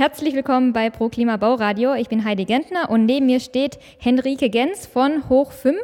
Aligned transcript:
Herzlich 0.00 0.34
willkommen 0.34 0.72
bei 0.72 0.88
Pro 0.88 1.10
Klima 1.10 1.36
Bauradio. 1.36 1.92
Ich 1.92 2.08
bin 2.08 2.24
Heidi 2.24 2.46
Gentner 2.46 2.88
und 2.88 3.04
neben 3.04 3.26
mir 3.26 3.38
steht 3.38 3.78
Henrike 3.98 4.48
Gens 4.48 4.86
von 4.86 5.28
Hoch 5.28 5.52
5 5.52 5.76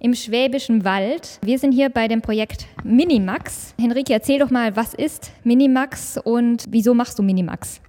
im 0.00 0.16
Schwäbischen 0.16 0.84
Wald. 0.84 1.38
Wir 1.44 1.60
sind 1.60 1.70
hier 1.70 1.88
bei 1.88 2.08
dem 2.08 2.22
Projekt 2.22 2.66
Minimax. 2.82 3.76
Henrike, 3.80 4.14
erzähl 4.14 4.40
doch 4.40 4.50
mal, 4.50 4.74
was 4.74 4.94
ist 4.94 5.30
Minimax 5.44 6.18
und 6.18 6.64
wieso 6.70 6.92
machst 6.92 7.20
du 7.20 7.22
Minimax? 7.22 7.80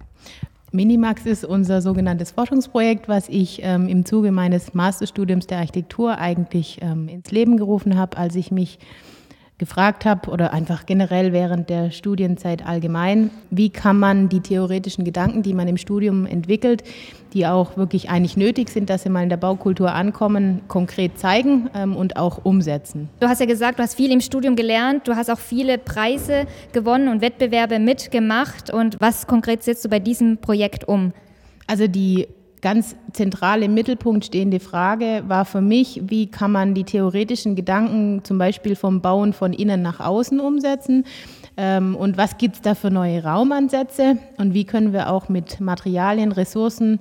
Minimax 0.71 1.25
ist 1.25 1.44
unser 1.44 1.82
sogenanntes 1.82 2.30
Forschungsprojekt, 2.30 3.08
was 3.08 3.28
ich 3.28 3.62
ähm, 3.64 3.88
im 3.88 4.05
Zuge 4.05 4.32
meines 4.32 4.76
Masterstudiums 4.76 5.48
der 5.48 5.58
Architektur 5.58 6.20
eigentlich 6.20 6.82
ähm, 6.84 7.08
ins 7.08 7.32
Leben 7.32 7.58
gerufen 7.58 7.98
habe, 7.98 8.18
als 8.18 8.36
ich 8.36 8.52
mich 8.52 8.78
gefragt 9.57 10.05
habe 10.05 10.29
oder 10.29 10.51
einfach 10.51 10.85
generell 10.85 11.31
während 11.31 11.70
der 11.70 11.91
Studienzeit 11.91 12.65
allgemein, 12.65 13.29
wie 13.49 13.70
kann 13.70 13.99
man 13.99 14.27
die 14.29 14.41
theoretischen 14.41 15.05
Gedanken, 15.05 15.43
die 15.43 15.53
man 15.53 15.67
im 15.67 15.77
Studium 15.77 16.25
entwickelt, 16.25 16.83
die 17.33 17.45
auch 17.47 17.77
wirklich 17.77 18.09
eigentlich 18.09 18.35
nötig 18.35 18.70
sind, 18.70 18.89
dass 18.89 19.03
sie 19.03 19.09
mal 19.09 19.23
in 19.23 19.30
der 19.30 19.38
Baukultur 19.38 19.94
ankommen, 19.94 20.61
konkret 20.67 21.17
zeigen 21.17 21.70
ähm, 21.75 21.95
und 21.95 22.17
auch 22.17 22.44
umsetzen. 22.44 23.09
Du 23.20 23.27
hast 23.27 23.39
ja 23.39 23.45
gesagt, 23.45 23.80
du 23.80 23.84
hast 23.84 23.95
viel 23.95 24.11
im 24.11 24.21
Studium 24.21 24.55
gelernt, 24.55 25.08
du 25.08 25.16
hast 25.16 25.30
auch 25.30 25.39
viele 25.39 25.77
Preise 25.77 26.45
gewonnen 26.72 27.08
und 27.08 27.22
Wettbewerbe 27.22 27.80
mitgemacht. 27.80 28.72
Und 28.72 28.97
was 28.99 29.27
konkret 29.27 29.63
setzt 29.63 29.85
du 29.85 29.89
bei 29.89 29.99
diesem 29.99 30.38
Projekt 30.38 30.88
um? 30.88 31.13
Also 31.67 31.88
die 31.88 32.27
ganz 32.63 32.95
zentrale 33.12 33.66
im 33.66 33.76
Mittelpunkt 33.76 34.26
stehende 34.26 34.59
Frage 34.59 35.23
war 35.27 35.45
für 35.45 35.62
mich, 35.62 36.02
wie 36.05 36.26
kann 36.27 36.52
man 36.52 36.73
die 36.73 36.86
theoretischen 36.86 37.55
Gedanken 37.55 38.23
zum 38.23 38.39
Beispiel 38.39 38.76
vom 38.76 39.02
Bauen 39.02 39.34
von 39.34 39.53
innen 39.53 39.84
nach 39.84 39.99
außen 39.99 40.39
umsetzen? 40.39 41.05
Ähm, 41.58 41.95
und 41.95 42.17
was 42.17 42.38
gibt 42.38 42.55
es 42.55 42.62
da 42.62 42.73
für 42.73 42.89
neue 42.89 43.23
Raumansätze? 43.23 44.17
Und 44.38 44.55
wie 44.55 44.63
können 44.63 44.94
wir 44.94 45.12
auch 45.12 45.30
mit 45.30 45.59
Materialien, 45.59 46.31
Ressourcen 46.31 46.99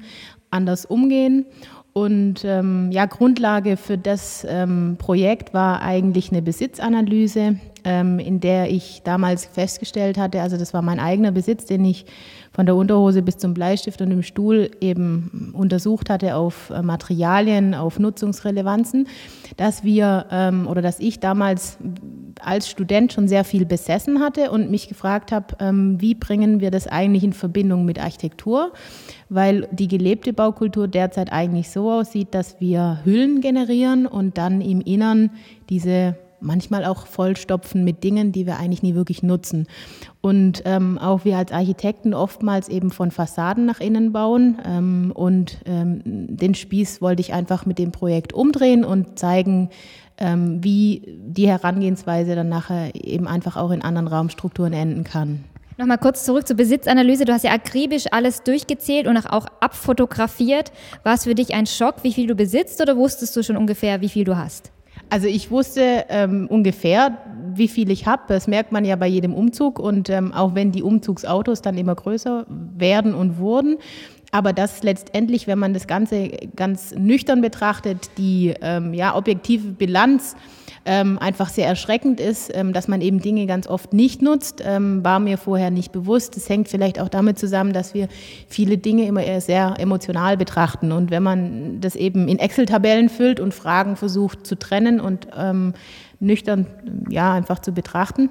anders 0.53 0.85
umgehen. 0.85 1.47
Und 1.95 2.45
ähm, 2.45 2.91
ja, 2.91 3.05
Grundlage 3.07 3.77
für 3.77 3.99
das 3.99 4.47
ähm, 4.49 4.97
Projekt 4.99 5.53
war 5.53 5.83
eigentlich 5.83 6.31
eine 6.31 6.41
Besitzanalyse, 6.41 7.57
in 7.85 8.41
der 8.41 8.71
ich 8.71 9.03
damals 9.05 9.45
festgestellt 9.45 10.19
hatte, 10.19 10.41
also 10.41 10.57
das 10.57 10.73
war 10.73 10.83
mein 10.83 11.01
eigener 11.01 11.33
Besitz, 11.33 11.65
den 11.67 11.85
ich 11.85 12.07
von 12.53 12.67
der 12.67 12.77
Unterhose 12.77 13.23
bis 13.23 13.39
zum 13.39 13.55
Bleistift 13.55 14.01
und 14.03 14.11
dem 14.11 14.23
Stuhl 14.23 14.71
eben 14.81 15.53
untersucht 15.57 16.11
hatte 16.11 16.37
auf 16.37 16.71
äh, 16.71 16.83
Materialien, 16.83 17.75
auf 17.75 17.99
Nutzungsrelevanzen, 17.99 19.09
dass 19.57 19.85
wir 19.85 20.27
ähm, 20.31 20.67
oder 20.67 20.83
dass 20.83 21.01
ich 21.01 21.19
damals 21.19 21.79
als 22.41 22.69
Student 22.69 23.13
schon 23.13 23.29
sehr 23.29 23.45
viel 23.45 23.65
besessen 23.65 24.21
hatte 24.21 24.51
und 24.51 24.71
mich 24.71 24.89
gefragt 24.89 25.33
habe, 25.33 25.57
ähm, 25.61 26.01
wie 26.01 26.15
bringen 26.15 26.61
wir 26.61 26.71
das 26.71 26.87
eigentlich 26.87 27.25
in 27.25 27.33
Verbindung 27.33 27.85
mit 27.85 27.99
Architektur, 27.99 28.73
weil 29.29 29.69
die 29.71 29.89
gelebte 29.89 30.33
Baukultur 30.33 30.89
derzeit 30.89 31.33
eigentlich 31.33 31.71
so 31.71 31.91
aussieht, 31.91 32.29
dass 32.35 32.61
wir 32.61 33.01
Hüllen 33.05 33.41
generieren 33.41 34.07
und 34.07 34.37
dann 34.37 34.61
im 34.61 34.81
Innern 34.81 35.31
diese 35.71 36.17
manchmal 36.43 36.85
auch 36.85 37.07
vollstopfen 37.07 37.85
mit 37.85 38.05
Dingen, 38.05 38.33
die 38.33 38.47
wir 38.47 38.59
eigentlich 38.59 38.83
nie 38.83 38.95
wirklich 38.95 39.23
nutzen. 39.23 39.67
Und 40.21 40.63
ähm, 40.65 40.99
auch 40.99 41.25
wir 41.25 41.37
als 41.37 41.53
Architekten 41.53 42.15
oftmals 42.15 42.69
eben 42.69 42.91
von 42.91 43.11
Fassaden 43.11 43.67
nach 43.67 43.81
innen 43.81 44.13
bauen. 44.13 44.59
Ähm, 44.65 45.13
und 45.15 45.59
ähm, 45.67 46.03
den 46.05 46.55
Spieß 46.55 47.03
wollte 47.03 47.21
ich 47.21 47.33
einfach 47.33 47.67
mit 47.67 47.79
dem 47.79 47.93
Projekt 47.93 48.33
umdrehen 48.33 48.85
und 48.85 49.19
zeigen, 49.19 49.71
ähm, 50.19 50.63
wie 50.63 51.19
die 51.19 51.49
Herangehensweise 51.49 52.35
dann 52.35 52.49
nachher 52.49 52.95
eben 52.95 53.27
einfach 53.27 53.57
auch 53.57 53.71
in 53.71 53.83
anderen 53.83 54.09
Raumstrukturen 54.09 54.73
enden 54.73 55.05
kann. 55.05 55.45
Nochmal 55.79 55.99
kurz 55.99 56.25
zurück 56.25 56.47
zur 56.47 56.57
Besitzanalyse. 56.57 57.25
Du 57.25 57.33
hast 57.33 57.45
ja 57.45 57.53
akribisch 57.53 58.05
alles 58.11 58.43
durchgezählt 58.43 59.07
und 59.07 59.17
auch 59.17 59.47
abfotografiert. 59.61 60.71
War 61.03 61.15
es 61.15 61.25
für 61.25 61.35
dich 61.35 61.55
ein 61.55 61.67
Schock, 61.67 61.97
wie 62.03 62.13
viel 62.13 62.27
du 62.27 62.35
besitzt 62.35 62.81
oder 62.81 62.97
wusstest 62.97 63.35
du 63.37 63.43
schon 63.43 63.57
ungefähr, 63.57 64.01
wie 64.01 64.09
viel 64.09 64.25
du 64.25 64.37
hast? 64.37 64.72
Also 65.13 65.27
ich 65.27 65.51
wusste 65.51 66.07
ähm, 66.09 66.47
ungefähr, 66.49 67.19
wie 67.53 67.69
viel 67.69 67.91
ich 67.91 68.07
habe. 68.07 68.23
Das 68.29 68.47
merkt 68.47 68.73
man 68.73 68.87
ja 68.87 68.97
bei 68.97 69.07
jedem 69.07 69.35
Umzug 69.35 69.79
und 69.79 70.09
ähm, 70.09 70.33
auch 70.33 70.55
wenn 70.55 70.73
die 70.73 70.83
Umzugsautos 70.83 71.61
dann 71.61 71.77
immer 71.77 71.95
größer 71.95 72.47
werden 72.49 73.13
und 73.13 73.37
wurden. 73.37 73.77
Aber 74.31 74.55
dass 74.55 74.83
letztendlich, 74.83 75.47
wenn 75.47 75.59
man 75.59 75.75
das 75.75 75.87
Ganze 75.87 76.31
ganz 76.57 76.95
nüchtern 76.95 77.43
betrachtet, 77.43 78.09
die 78.17 78.55
ähm, 78.63 78.95
ja, 78.95 79.15
objektive 79.15 79.73
Bilanz 79.73 80.35
ähm, 80.85 81.19
einfach 81.19 81.49
sehr 81.49 81.67
erschreckend 81.67 82.21
ist, 82.21 82.51
ähm, 82.55 82.73
dass 82.73 82.89
man 82.89 83.01
eben 83.01 83.21
Dinge 83.21 83.47
ganz 83.47 83.67
oft 83.67 83.93
nicht 83.93 84.23
nutzt, 84.23 84.63
ähm, 84.65 85.05
war 85.05 85.21
mir 85.21 85.39
vorher 85.39 85.71
nicht 85.71 85.93
bewusst. 85.93 86.37
Das 86.37 86.49
hängt 86.49 86.69
vielleicht 86.69 87.01
auch 87.01 87.09
damit 87.09 87.39
zusammen, 87.39 87.73
dass 87.73 87.95
wir 87.95 88.09
viele 88.49 88.79
Dinge 88.79 89.07
immer 89.07 89.23
eher 89.23 89.41
sehr 89.41 89.75
emotional 89.79 90.37
betrachten. 90.37 90.91
Und 90.93 91.11
wenn 91.11 91.23
man 91.23 91.81
das 91.81 91.95
eben 91.95 92.27
in 92.27 92.39
Excel-Tabellen 92.39 93.09
füllt 93.09 93.39
und 93.39 93.55
Fragen 93.55 93.97
versucht 93.97 94.47
zu 94.47 94.59
trennen 94.59 95.01
und 95.01 95.29
ähm, 95.37 95.75
nüchtern 96.19 96.67
ja 97.09 97.33
einfach 97.33 97.61
zu 97.61 97.73
betrachten, 97.73 98.31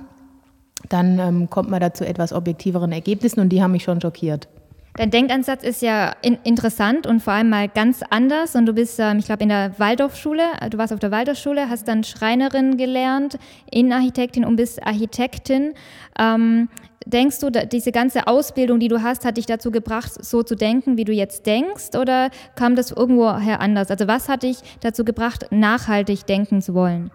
dann 0.89 1.19
ähm, 1.19 1.49
kommt 1.49 1.69
man 1.69 1.79
da 1.79 1.93
zu 1.93 2.05
etwas 2.05 2.33
objektiveren 2.33 2.91
Ergebnissen 2.91 3.39
und 3.39 3.49
die 3.49 3.61
haben 3.61 3.71
mich 3.71 3.83
schon 3.83 4.01
schockiert. 4.01 4.47
Dein 4.95 5.09
Denkansatz 5.09 5.63
ist 5.63 5.81
ja 5.81 6.13
in, 6.21 6.37
interessant 6.43 7.07
und 7.07 7.21
vor 7.21 7.33
allem 7.33 7.49
mal 7.49 7.69
ganz 7.69 8.01
anders. 8.09 8.55
Und 8.55 8.65
du 8.65 8.73
bist, 8.73 8.99
ähm, 8.99 9.19
ich 9.19 9.25
glaube, 9.25 9.43
in 9.43 9.49
der 9.49 9.79
Waldorfschule, 9.79 10.43
äh, 10.59 10.69
du 10.69 10.77
warst 10.77 10.91
auf 10.91 10.99
der 10.99 11.11
Waldorfschule, 11.11 11.69
hast 11.69 11.87
dann 11.87 12.03
Schreinerin 12.03 12.75
gelernt, 12.75 13.37
Innenarchitektin 13.71 14.43
und 14.43 14.57
bist 14.57 14.85
Architektin. 14.85 15.73
Ähm, 16.19 16.67
denkst 17.05 17.39
du, 17.39 17.49
diese 17.49 17.91
ganze 17.93 18.27
Ausbildung, 18.27 18.79
die 18.79 18.89
du 18.89 19.01
hast, 19.01 19.23
hat 19.23 19.37
dich 19.37 19.45
dazu 19.45 19.71
gebracht, 19.71 20.11
so 20.23 20.43
zu 20.43 20.55
denken, 20.55 20.97
wie 20.97 21.05
du 21.05 21.13
jetzt 21.13 21.45
denkst? 21.45 21.95
Oder 21.97 22.29
kam 22.55 22.75
das 22.75 22.91
irgendwoher 22.91 23.61
anders? 23.61 23.89
Also 23.89 24.07
was 24.07 24.27
hat 24.27 24.43
dich 24.43 24.57
dazu 24.81 25.05
gebracht, 25.05 25.47
nachhaltig 25.51 26.25
denken 26.25 26.61
zu 26.61 26.73
wollen? 26.73 27.11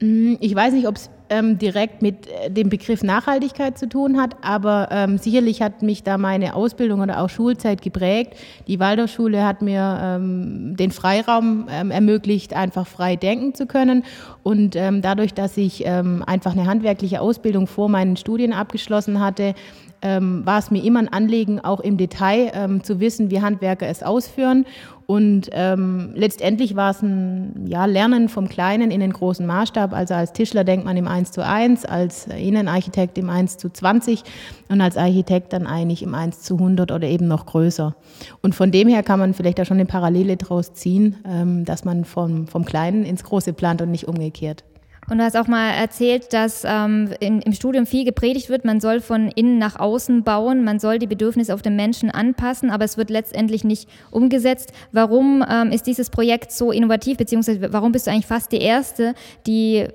Mm, 0.00 0.36
ich 0.40 0.54
weiß 0.54 0.72
nicht, 0.72 0.88
ob 0.88 0.96
es 0.96 1.10
ähm, 1.28 1.58
direkt 1.58 2.02
mit 2.02 2.26
äh, 2.26 2.50
dem 2.50 2.70
Begriff 2.70 3.02
Nachhaltigkeit 3.02 3.78
zu 3.78 3.88
tun 3.88 4.20
hat, 4.20 4.36
aber 4.42 4.88
ähm, 4.90 5.18
sicherlich 5.18 5.60
hat 5.62 5.82
mich 5.82 6.02
da 6.02 6.18
meine 6.18 6.54
Ausbildung 6.54 7.00
oder 7.00 7.20
auch 7.20 7.28
Schulzeit 7.28 7.82
geprägt. 7.82 8.34
Die 8.66 8.80
Waldorfschule 8.80 9.44
hat 9.44 9.62
mir 9.62 10.00
ähm, 10.02 10.76
den 10.76 10.90
Freiraum 10.90 11.68
ähm, 11.70 11.90
ermöglicht, 11.90 12.54
einfach 12.54 12.86
frei 12.86 13.16
denken 13.16 13.54
zu 13.54 13.66
können. 13.66 14.04
Und 14.42 14.74
ähm, 14.74 15.02
dadurch, 15.02 15.34
dass 15.34 15.56
ich 15.56 15.84
ähm, 15.84 16.24
einfach 16.26 16.52
eine 16.52 16.66
handwerkliche 16.66 17.20
Ausbildung 17.20 17.66
vor 17.66 17.88
meinen 17.88 18.16
Studien 18.16 18.52
abgeschlossen 18.52 19.20
hatte, 19.20 19.54
war 20.02 20.58
es 20.58 20.70
mir 20.70 20.82
immer 20.82 21.00
ein 21.00 21.12
Anliegen, 21.12 21.60
auch 21.60 21.80
im 21.80 21.98
Detail 21.98 22.80
zu 22.82 23.00
wissen, 23.00 23.30
wie 23.30 23.42
Handwerker 23.42 23.86
es 23.86 24.02
ausführen. 24.02 24.64
Und 25.10 25.50
ähm, 25.50 26.12
letztendlich 26.14 26.76
war 26.76 26.92
es 26.92 27.02
ein 27.02 27.66
ja, 27.66 27.84
Lernen 27.86 28.28
vom 28.28 28.48
Kleinen 28.48 28.92
in 28.92 29.00
den 29.00 29.12
großen 29.12 29.44
Maßstab. 29.44 29.92
Also 29.92 30.14
als 30.14 30.32
Tischler 30.32 30.62
denkt 30.62 30.84
man 30.84 30.96
im 30.96 31.08
1 31.08 31.32
zu 31.32 31.44
1, 31.44 31.84
als 31.84 32.28
Innenarchitekt 32.28 33.18
im 33.18 33.28
1 33.28 33.56
zu 33.56 33.70
20 33.70 34.22
und 34.68 34.80
als 34.80 34.96
Architekt 34.96 35.52
dann 35.52 35.66
eigentlich 35.66 36.04
im 36.04 36.14
1 36.14 36.42
zu 36.42 36.54
100 36.54 36.92
oder 36.92 37.08
eben 37.08 37.26
noch 37.26 37.46
größer. 37.46 37.96
Und 38.40 38.54
von 38.54 38.70
dem 38.70 38.86
her 38.86 39.02
kann 39.02 39.18
man 39.18 39.34
vielleicht 39.34 39.58
da 39.58 39.64
schon 39.64 39.78
eine 39.78 39.86
Parallele 39.86 40.36
draus 40.36 40.74
ziehen, 40.74 41.16
ähm, 41.26 41.64
dass 41.64 41.84
man 41.84 42.04
vom, 42.04 42.46
vom 42.46 42.64
Kleinen 42.64 43.04
ins 43.04 43.24
Große 43.24 43.52
plant 43.52 43.82
und 43.82 43.90
nicht 43.90 44.06
umgekehrt. 44.06 44.62
Und 45.08 45.18
du 45.18 45.24
hast 45.24 45.36
auch 45.36 45.48
mal 45.48 45.70
erzählt, 45.70 46.32
dass 46.32 46.62
ähm, 46.64 47.12
in, 47.18 47.40
im 47.42 47.52
Studium 47.52 47.86
viel 47.86 48.04
gepredigt 48.04 48.48
wird, 48.48 48.64
man 48.64 48.80
soll 48.80 49.00
von 49.00 49.28
innen 49.28 49.58
nach 49.58 49.78
außen 49.78 50.22
bauen, 50.22 50.62
man 50.62 50.78
soll 50.78 50.98
die 50.98 51.08
Bedürfnisse 51.08 51.52
auf 51.52 51.62
den 51.62 51.74
Menschen 51.74 52.10
anpassen, 52.10 52.70
aber 52.70 52.84
es 52.84 52.96
wird 52.96 53.10
letztendlich 53.10 53.64
nicht 53.64 53.88
umgesetzt. 54.12 54.72
Warum 54.92 55.44
ähm, 55.48 55.72
ist 55.72 55.86
dieses 55.86 56.10
Projekt 56.10 56.52
so 56.52 56.70
innovativ, 56.70 57.16
beziehungsweise 57.16 57.72
warum 57.72 57.90
bist 57.90 58.06
du 58.06 58.12
eigentlich 58.12 58.26
fast 58.26 58.52
die 58.52 58.60
Erste, 58.60 59.14
die 59.46 59.88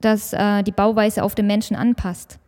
das, 0.00 0.32
äh, 0.32 0.64
die 0.64 0.72
Bauweise 0.72 1.22
auf 1.22 1.36
den 1.36 1.46
Menschen 1.46 1.76
anpasst? 1.76 2.40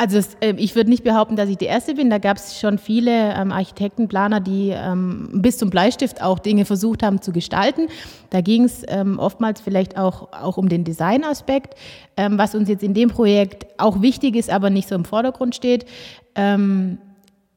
Also 0.00 0.20
äh, 0.40 0.54
ich 0.56 0.76
würde 0.76 0.88
nicht 0.88 1.02
behaupten, 1.02 1.34
dass 1.34 1.48
ich 1.48 1.58
die 1.58 1.66
Erste 1.66 1.94
bin. 1.94 2.08
Da 2.08 2.18
gab 2.18 2.36
es 2.36 2.58
schon 2.58 2.78
viele 2.78 3.34
ähm, 3.34 3.50
Architekten, 3.50 4.06
Planer, 4.06 4.40
die 4.40 4.70
ähm, 4.70 5.28
bis 5.34 5.58
zum 5.58 5.70
Bleistift 5.70 6.22
auch 6.22 6.38
Dinge 6.38 6.64
versucht 6.64 7.02
haben 7.02 7.20
zu 7.20 7.32
gestalten. 7.32 7.88
Da 8.30 8.40
ging 8.40 8.62
es 8.62 8.84
ähm, 8.86 9.18
oftmals 9.18 9.60
vielleicht 9.60 9.98
auch, 9.98 10.32
auch 10.32 10.56
um 10.56 10.68
den 10.68 10.84
Designaspekt, 10.84 11.74
ähm, 12.16 12.38
was 12.38 12.54
uns 12.54 12.68
jetzt 12.68 12.84
in 12.84 12.94
dem 12.94 13.10
Projekt 13.10 13.66
auch 13.76 14.00
wichtig 14.00 14.36
ist, 14.36 14.50
aber 14.50 14.70
nicht 14.70 14.88
so 14.88 14.94
im 14.94 15.04
Vordergrund 15.04 15.56
steht. 15.56 15.84
Ähm, 16.36 16.98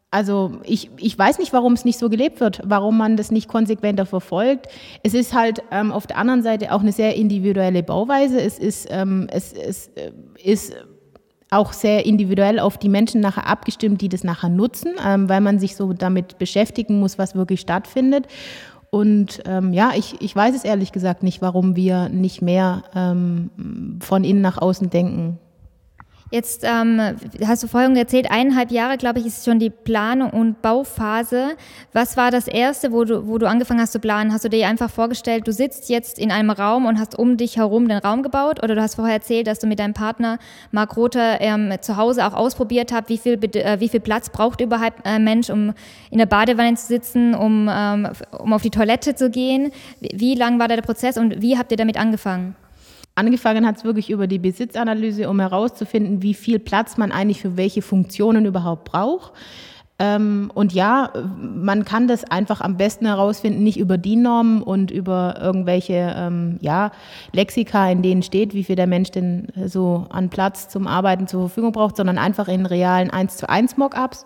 also 0.09 0.59
ich, 0.63 0.89
ich 0.97 1.17
weiß 1.17 1.37
nicht, 1.37 1.53
warum 1.53 1.73
es 1.73 1.85
nicht 1.85 1.99
so 1.99 2.09
gelebt 2.09 2.39
wird, 2.39 2.59
warum 2.65 2.97
man 2.97 3.17
das 3.17 3.29
nicht 3.29 3.47
konsequenter 3.47 4.07
verfolgt. 4.07 4.67
Es 5.03 5.13
ist 5.13 5.33
halt 5.33 5.61
ähm, 5.71 5.91
auf 5.91 6.07
der 6.07 6.17
anderen 6.17 6.41
Seite 6.41 6.73
auch 6.73 6.81
eine 6.81 6.91
sehr 6.91 7.15
individuelle 7.15 7.83
Bauweise. 7.83 8.41
Es 8.41 8.57
ist, 8.57 8.87
ähm, 8.89 9.27
es, 9.31 9.53
es 9.53 9.89
äh, 9.89 10.11
ist 10.43 10.73
auch 11.51 11.73
sehr 11.73 12.05
individuell 12.05 12.59
auf 12.59 12.77
die 12.77 12.89
Menschen 12.89 13.21
nachher 13.21 13.45
abgestimmt, 13.45 14.01
die 14.01 14.09
das 14.09 14.23
nachher 14.23 14.49
nutzen, 14.49 14.93
ähm, 15.05 15.29
weil 15.29 15.41
man 15.41 15.59
sich 15.59 15.75
so 15.75 15.93
damit 15.93 16.39
beschäftigen 16.39 16.99
muss, 16.99 17.17
was 17.19 17.35
wirklich 17.35 17.59
stattfindet. 17.59 18.25
Und 18.89 19.41
ähm, 19.45 19.71
ja, 19.73 19.91
ich, 19.95 20.21
ich 20.21 20.35
weiß 20.35 20.55
es 20.55 20.63
ehrlich 20.63 20.91
gesagt 20.91 21.23
nicht, 21.23 21.41
warum 21.41 21.75
wir 21.75 22.09
nicht 22.09 22.41
mehr 22.41 22.83
ähm, 22.95 23.99
von 24.01 24.23
innen 24.23 24.41
nach 24.41 24.57
außen 24.57 24.89
denken. 24.89 25.39
Jetzt 26.31 26.63
ähm, 26.63 27.01
hast 27.45 27.61
du 27.61 27.67
vorhin 27.67 27.93
erzählt, 27.97 28.31
eineinhalb 28.31 28.71
Jahre, 28.71 28.95
glaube 28.95 29.19
ich, 29.19 29.25
ist 29.25 29.43
schon 29.43 29.59
die 29.59 29.69
Planung 29.69 30.29
und 30.29 30.61
Bauphase. 30.61 31.57
Was 31.91 32.15
war 32.15 32.31
das 32.31 32.47
Erste, 32.47 32.93
wo 32.93 33.03
du, 33.03 33.27
wo 33.27 33.37
du 33.37 33.49
angefangen 33.49 33.81
hast 33.81 33.91
zu 33.91 33.99
planen? 33.99 34.31
Hast 34.31 34.45
du 34.45 34.49
dir 34.49 34.65
einfach 34.65 34.89
vorgestellt, 34.89 35.45
du 35.45 35.51
sitzt 35.51 35.89
jetzt 35.89 36.17
in 36.17 36.31
einem 36.31 36.49
Raum 36.49 36.85
und 36.85 36.99
hast 37.01 37.19
um 37.19 37.35
dich 37.35 37.57
herum 37.57 37.89
den 37.89 37.97
Raum 37.97 38.23
gebaut? 38.23 38.63
Oder 38.63 38.75
du 38.75 38.81
hast 38.81 38.95
vorher 38.95 39.15
erzählt, 39.15 39.45
dass 39.45 39.59
du 39.59 39.67
mit 39.67 39.79
deinem 39.79 39.93
Partner 39.93 40.39
Mark 40.71 40.95
Rother 40.95 41.41
ähm, 41.41 41.73
zu 41.81 41.97
Hause 41.97 42.25
auch 42.25 42.33
ausprobiert 42.33 42.93
habt, 42.93 43.09
wie 43.09 43.17
viel, 43.17 43.33
äh, 43.33 43.81
wie 43.81 43.89
viel 43.89 43.99
Platz 43.99 44.29
braucht 44.29 44.61
überhaupt 44.61 45.05
ein 45.05 45.25
Mensch, 45.25 45.49
um 45.49 45.73
in 46.11 46.17
der 46.17 46.27
Badewanne 46.27 46.75
zu 46.75 46.87
sitzen, 46.87 47.35
um, 47.35 47.69
ähm, 47.69 48.07
um 48.39 48.53
auf 48.53 48.61
die 48.61 48.69
Toilette 48.69 49.15
zu 49.15 49.29
gehen? 49.29 49.73
Wie, 49.99 50.11
wie 50.13 50.35
lang 50.35 50.59
war 50.59 50.69
da 50.69 50.77
der 50.77 50.83
Prozess 50.83 51.17
und 51.17 51.41
wie 51.41 51.57
habt 51.57 51.71
ihr 51.71 51.77
damit 51.77 51.97
angefangen? 51.97 52.55
Angefangen 53.15 53.67
hat 53.67 53.77
es 53.77 53.83
wirklich 53.83 54.09
über 54.09 54.27
die 54.27 54.39
Besitzanalyse, 54.39 55.29
um 55.29 55.39
herauszufinden, 55.39 56.21
wie 56.21 56.33
viel 56.33 56.59
Platz 56.59 56.97
man 56.97 57.11
eigentlich 57.11 57.41
für 57.41 57.57
welche 57.57 57.81
Funktionen 57.81 58.45
überhaupt 58.45 58.85
braucht. 58.85 59.33
Ähm, 60.01 60.49
und 60.55 60.73
ja, 60.73 61.13
man 61.37 61.85
kann 61.85 62.07
das 62.07 62.23
einfach 62.23 62.59
am 62.61 62.75
besten 62.75 63.05
herausfinden, 63.05 63.61
nicht 63.61 63.77
über 63.77 63.99
die 63.99 64.15
Normen 64.15 64.63
und 64.63 64.89
über 64.89 65.35
irgendwelche 65.39 66.15
ähm, 66.17 66.57
ja, 66.59 66.91
Lexika, 67.33 67.87
in 67.91 68.01
denen 68.01 68.23
steht, 68.23 68.55
wie 68.55 68.63
viel 68.63 68.75
der 68.75 68.87
Mensch 68.87 69.11
denn 69.11 69.49
so 69.67 70.07
an 70.09 70.29
Platz 70.29 70.69
zum 70.69 70.87
Arbeiten 70.87 71.27
zur 71.27 71.41
Verfügung 71.41 71.71
braucht, 71.71 71.97
sondern 71.97 72.17
einfach 72.17 72.47
in 72.47 72.65
realen 72.65 73.11
1 73.11 73.37
zu 73.37 73.47
1 73.47 73.77
Mockups. 73.77 74.25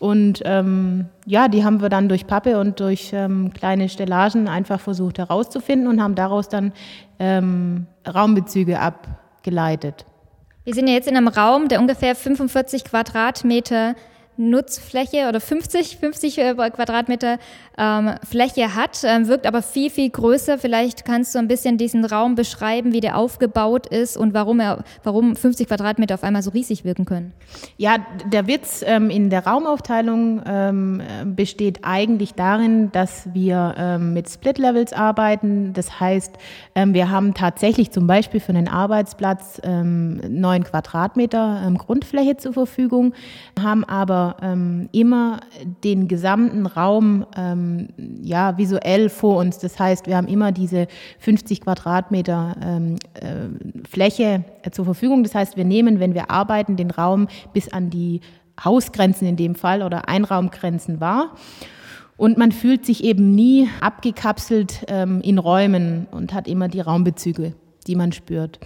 Und 0.00 0.40
ähm, 0.46 1.10
ja, 1.26 1.48
die 1.48 1.62
haben 1.62 1.82
wir 1.82 1.90
dann 1.90 2.08
durch 2.08 2.26
Pappe 2.26 2.58
und 2.58 2.80
durch 2.80 3.10
ähm, 3.12 3.52
kleine 3.52 3.90
Stellagen 3.90 4.48
einfach 4.48 4.80
versucht 4.80 5.18
herauszufinden 5.18 5.88
und 5.88 6.02
haben 6.02 6.14
daraus 6.14 6.48
dann 6.48 6.72
ähm, 7.18 7.86
Raumbezüge 8.08 8.80
abgeleitet. 8.80 10.06
Wir 10.64 10.72
sind 10.72 10.88
ja 10.88 10.94
jetzt 10.94 11.06
in 11.06 11.18
einem 11.18 11.28
Raum, 11.28 11.68
der 11.68 11.80
ungefähr 11.80 12.16
45 12.16 12.84
Quadratmeter 12.84 13.94
Nutzfläche 14.40 15.28
oder 15.28 15.40
50, 15.40 15.98
50 15.98 16.38
äh, 16.38 16.54
Quadratmeter 16.54 17.38
ähm, 17.76 18.14
Fläche 18.28 18.74
hat, 18.74 19.02
ähm, 19.04 19.28
wirkt 19.28 19.46
aber 19.46 19.62
viel, 19.62 19.90
viel 19.90 20.08
größer. 20.08 20.58
Vielleicht 20.58 21.04
kannst 21.04 21.34
du 21.34 21.38
ein 21.38 21.46
bisschen 21.46 21.76
diesen 21.76 22.04
Raum 22.04 22.34
beschreiben, 22.34 22.92
wie 22.92 23.00
der 23.00 23.18
aufgebaut 23.18 23.86
ist 23.86 24.16
und 24.16 24.32
warum, 24.32 24.60
er, 24.60 24.84
warum 25.04 25.36
50 25.36 25.68
Quadratmeter 25.68 26.14
auf 26.14 26.24
einmal 26.24 26.42
so 26.42 26.50
riesig 26.50 26.84
wirken 26.84 27.04
können. 27.04 27.32
Ja, 27.76 27.96
der 28.26 28.46
Witz 28.46 28.82
ähm, 28.86 29.10
in 29.10 29.28
der 29.28 29.46
Raumaufteilung 29.46 30.42
ähm, 30.46 31.02
besteht 31.36 31.80
eigentlich 31.82 32.34
darin, 32.34 32.90
dass 32.92 33.28
wir 33.34 33.74
ähm, 33.76 34.14
mit 34.14 34.28
Split-Levels 34.28 34.94
arbeiten. 34.94 35.74
Das 35.74 36.00
heißt, 36.00 36.34
ähm, 36.74 36.94
wir 36.94 37.10
haben 37.10 37.34
tatsächlich 37.34 37.90
zum 37.90 38.06
Beispiel 38.06 38.40
für 38.40 38.50
einen 38.50 38.68
Arbeitsplatz 38.68 39.60
neun 39.62 40.64
Quadratmeter 40.64 41.70
Grundfläche 41.78 42.36
zur 42.36 42.52
Verfügung, 42.52 43.14
haben 43.60 43.84
aber 43.84 44.29
ähm, 44.42 44.88
immer 44.92 45.40
den 45.84 46.08
gesamten 46.08 46.66
Raum 46.66 47.26
ähm, 47.36 47.88
ja, 48.22 48.58
visuell 48.58 49.08
vor 49.08 49.38
uns. 49.38 49.58
Das 49.58 49.78
heißt, 49.78 50.06
wir 50.06 50.16
haben 50.16 50.28
immer 50.28 50.52
diese 50.52 50.86
50 51.18 51.60
Quadratmeter 51.62 52.56
ähm, 52.62 52.96
äh, 53.14 53.86
Fläche 53.88 54.44
äh, 54.62 54.70
zur 54.70 54.84
Verfügung. 54.84 55.22
Das 55.22 55.34
heißt, 55.34 55.56
wir 55.56 55.64
nehmen, 55.64 56.00
wenn 56.00 56.14
wir 56.14 56.30
arbeiten, 56.30 56.76
den 56.76 56.90
Raum 56.90 57.28
bis 57.52 57.72
an 57.72 57.90
die 57.90 58.20
Hausgrenzen 58.62 59.26
in 59.26 59.36
dem 59.36 59.54
Fall 59.54 59.82
oder 59.82 60.08
Einraumgrenzen 60.08 61.00
wahr. 61.00 61.34
Und 62.16 62.36
man 62.36 62.52
fühlt 62.52 62.84
sich 62.84 63.02
eben 63.02 63.34
nie 63.34 63.68
abgekapselt 63.80 64.84
ähm, 64.88 65.22
in 65.22 65.38
Räumen 65.38 66.06
und 66.10 66.34
hat 66.34 66.48
immer 66.48 66.68
die 66.68 66.80
Raumbezüge, 66.80 67.54
die 67.86 67.96
man 67.96 68.12
spürt. 68.12 68.60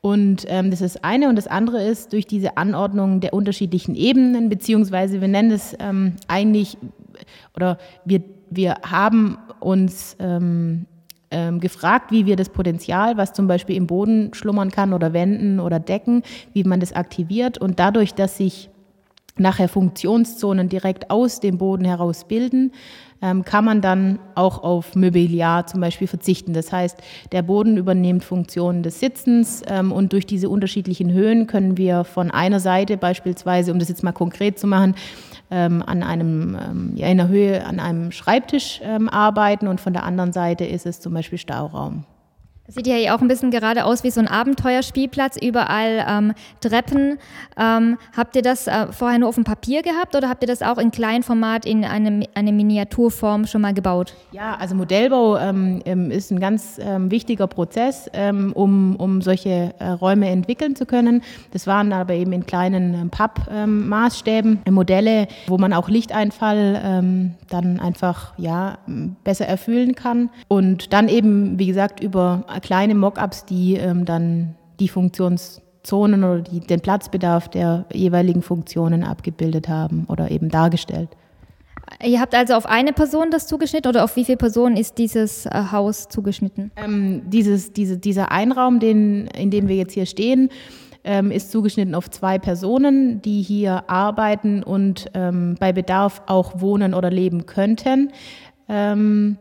Und 0.00 0.44
ähm, 0.48 0.70
das 0.70 0.80
ist 0.80 1.04
eine. 1.04 1.28
Und 1.28 1.36
das 1.36 1.46
andere 1.46 1.82
ist 1.82 2.12
durch 2.12 2.26
diese 2.26 2.56
Anordnung 2.56 3.20
der 3.20 3.32
unterschiedlichen 3.32 3.94
Ebenen, 3.94 4.48
beziehungsweise 4.48 5.20
wir 5.20 5.28
nennen 5.28 5.50
es 5.50 5.76
ähm, 5.80 6.14
eigentlich, 6.28 6.78
oder 7.54 7.78
wir, 8.04 8.22
wir 8.50 8.76
haben 8.84 9.38
uns 9.60 10.16
ähm, 10.20 10.86
ähm, 11.30 11.60
gefragt, 11.60 12.10
wie 12.12 12.26
wir 12.26 12.36
das 12.36 12.48
Potenzial, 12.48 13.16
was 13.16 13.32
zum 13.32 13.48
Beispiel 13.48 13.76
im 13.76 13.86
Boden 13.86 14.32
schlummern 14.34 14.70
kann 14.70 14.92
oder 14.92 15.12
Wänden 15.12 15.60
oder 15.60 15.80
Decken, 15.80 16.22
wie 16.52 16.64
man 16.64 16.80
das 16.80 16.92
aktiviert. 16.92 17.58
Und 17.58 17.78
dadurch, 17.80 18.14
dass 18.14 18.36
sich 18.38 18.70
nachher 19.36 19.68
Funktionszonen 19.68 20.68
direkt 20.68 21.10
aus 21.10 21.40
dem 21.40 21.58
Boden 21.58 21.84
heraus 21.84 22.24
bilden, 22.26 22.72
ähm, 23.22 23.44
kann 23.44 23.64
man 23.64 23.80
dann 23.80 24.18
auch 24.34 24.62
auf 24.62 24.94
Mobiliar 24.94 25.66
zum 25.66 25.80
Beispiel 25.80 26.06
verzichten. 26.06 26.52
Das 26.52 26.72
heißt, 26.72 26.98
der 27.32 27.42
Boden 27.42 27.76
übernimmt 27.76 28.24
Funktionen 28.24 28.82
des 28.82 29.00
Sitzens 29.00 29.62
ähm, 29.66 29.92
und 29.92 30.12
durch 30.12 30.26
diese 30.26 30.48
unterschiedlichen 30.48 31.12
Höhen 31.12 31.46
können 31.46 31.76
wir 31.76 32.04
von 32.04 32.30
einer 32.30 32.60
Seite 32.60 32.96
beispielsweise, 32.96 33.72
um 33.72 33.78
das 33.78 33.88
jetzt 33.88 34.04
mal 34.04 34.12
konkret 34.12 34.58
zu 34.58 34.66
machen, 34.66 34.94
ähm, 35.50 35.82
an 35.82 36.02
einem, 36.02 36.56
ähm, 36.60 36.92
ja, 36.94 37.08
in 37.08 37.18
der 37.18 37.28
Höhe 37.28 37.64
an 37.64 37.80
einem 37.80 38.12
Schreibtisch 38.12 38.80
ähm, 38.84 39.08
arbeiten 39.08 39.66
und 39.66 39.80
von 39.80 39.92
der 39.92 40.04
anderen 40.04 40.32
Seite 40.32 40.64
ist 40.64 40.86
es 40.86 41.00
zum 41.00 41.14
Beispiel 41.14 41.38
Stauraum. 41.38 42.04
Sieht 42.70 42.86
ja 42.86 43.16
auch 43.16 43.22
ein 43.22 43.28
bisschen 43.28 43.50
gerade 43.50 43.86
aus 43.86 44.04
wie 44.04 44.10
so 44.10 44.20
ein 44.20 44.28
Abenteuerspielplatz, 44.28 45.38
überall 45.40 46.04
ähm, 46.06 46.34
Treppen. 46.60 47.18
Ähm, 47.56 47.96
habt 48.14 48.36
ihr 48.36 48.42
das 48.42 48.66
äh, 48.66 48.92
vorher 48.92 49.18
nur 49.18 49.30
auf 49.30 49.36
dem 49.36 49.44
Papier 49.44 49.80
gehabt 49.80 50.14
oder 50.14 50.28
habt 50.28 50.42
ihr 50.42 50.46
das 50.46 50.60
auch 50.60 50.76
in 50.76 50.90
Kleinformat 50.90 51.64
in 51.64 51.82
eine, 51.82 52.26
eine 52.34 52.52
Miniaturform 52.52 53.46
schon 53.46 53.62
mal 53.62 53.72
gebaut? 53.72 54.12
Ja, 54.32 54.54
also 54.56 54.74
Modellbau 54.74 55.38
ähm, 55.38 55.80
ähm 55.86 56.10
ist 56.10 56.30
ein 56.30 56.40
ganz 56.40 56.78
ähm, 56.78 57.10
wichtiger 57.10 57.46
Prozess, 57.46 58.10
ähm, 58.12 58.52
um, 58.52 58.96
um 58.96 59.22
solche 59.22 59.72
äh, 59.78 59.88
Räume 59.88 60.28
entwickeln 60.28 60.76
zu 60.76 60.84
können. 60.84 61.22
Das 61.52 61.66
waren 61.66 61.90
aber 61.94 62.12
eben 62.12 62.32
in 62.32 62.44
kleinen 62.44 63.08
Pappmaßstäben 63.08 64.60
Modelle, 64.70 65.28
wo 65.46 65.56
man 65.56 65.72
auch 65.72 65.88
Lichteinfall 65.88 66.58
dann 67.48 67.80
einfach 67.80 68.34
ja, 68.36 68.78
besser 69.24 69.46
erfüllen 69.46 69.94
kann. 69.94 70.30
Und 70.48 70.92
dann 70.92 71.08
eben, 71.08 71.58
wie 71.58 71.66
gesagt, 71.66 72.00
über 72.00 72.44
kleine 72.60 72.94
Mockups, 72.94 73.44
die 73.44 73.74
ähm, 73.74 74.04
dann 74.04 74.54
die 74.80 74.88
Funktionszonen 74.88 76.24
oder 76.24 76.40
die, 76.40 76.60
den 76.60 76.80
Platzbedarf 76.80 77.48
der 77.48 77.86
jeweiligen 77.92 78.42
Funktionen 78.42 79.04
abgebildet 79.04 79.68
haben 79.68 80.06
oder 80.08 80.30
eben 80.30 80.48
dargestellt. 80.48 81.10
Ihr 82.04 82.20
habt 82.20 82.34
also 82.34 82.54
auf 82.54 82.66
eine 82.66 82.92
Person 82.92 83.30
das 83.30 83.46
zugeschnitten 83.46 83.88
oder 83.88 84.04
auf 84.04 84.14
wie 84.16 84.24
viele 84.24 84.36
Personen 84.36 84.76
ist 84.76 84.98
dieses 84.98 85.46
äh, 85.46 85.50
Haus 85.72 86.08
zugeschnitten? 86.08 86.70
Ähm, 86.76 87.22
dieses, 87.28 87.72
diese, 87.72 87.98
dieser 87.98 88.30
Einraum, 88.30 88.78
den, 88.78 89.26
in 89.28 89.50
dem 89.50 89.68
wir 89.68 89.76
jetzt 89.76 89.94
hier 89.94 90.06
stehen, 90.06 90.50
ähm, 91.04 91.30
ist 91.30 91.50
zugeschnitten 91.50 91.94
auf 91.94 92.10
zwei 92.10 92.38
Personen, 92.38 93.22
die 93.22 93.42
hier 93.42 93.88
arbeiten 93.88 94.62
und 94.62 95.06
ähm, 95.14 95.56
bei 95.58 95.72
Bedarf 95.72 96.22
auch 96.26 96.60
wohnen 96.60 96.94
oder 96.94 97.10
leben 97.10 97.46
könnten. 97.46 98.12
Ähm, 98.68 99.38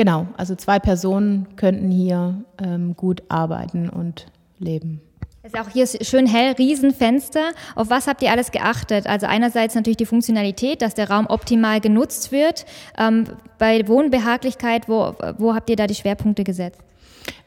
Genau, 0.00 0.28
also 0.38 0.54
zwei 0.54 0.78
Personen 0.78 1.56
könnten 1.56 1.90
hier 1.90 2.42
ähm, 2.58 2.96
gut 2.96 3.22
arbeiten 3.28 3.90
und 3.90 4.28
leben. 4.58 5.02
Es 5.42 5.52
ist 5.52 5.60
auch 5.60 5.68
hier 5.68 5.86
schön 5.86 6.24
hell, 6.24 6.54
Riesenfenster. 6.54 7.50
Auf 7.74 7.90
was 7.90 8.06
habt 8.06 8.22
ihr 8.22 8.30
alles 8.30 8.50
geachtet? 8.50 9.06
Also 9.06 9.26
einerseits 9.26 9.74
natürlich 9.74 9.98
die 9.98 10.06
Funktionalität, 10.06 10.80
dass 10.80 10.94
der 10.94 11.10
Raum 11.10 11.26
optimal 11.26 11.82
genutzt 11.82 12.32
wird. 12.32 12.64
Ähm, 12.96 13.24
bei 13.58 13.86
Wohnbehaglichkeit, 13.86 14.88
wo, 14.88 15.12
wo 15.36 15.54
habt 15.54 15.68
ihr 15.68 15.76
da 15.76 15.86
die 15.86 15.94
Schwerpunkte 15.94 16.44
gesetzt? 16.44 16.80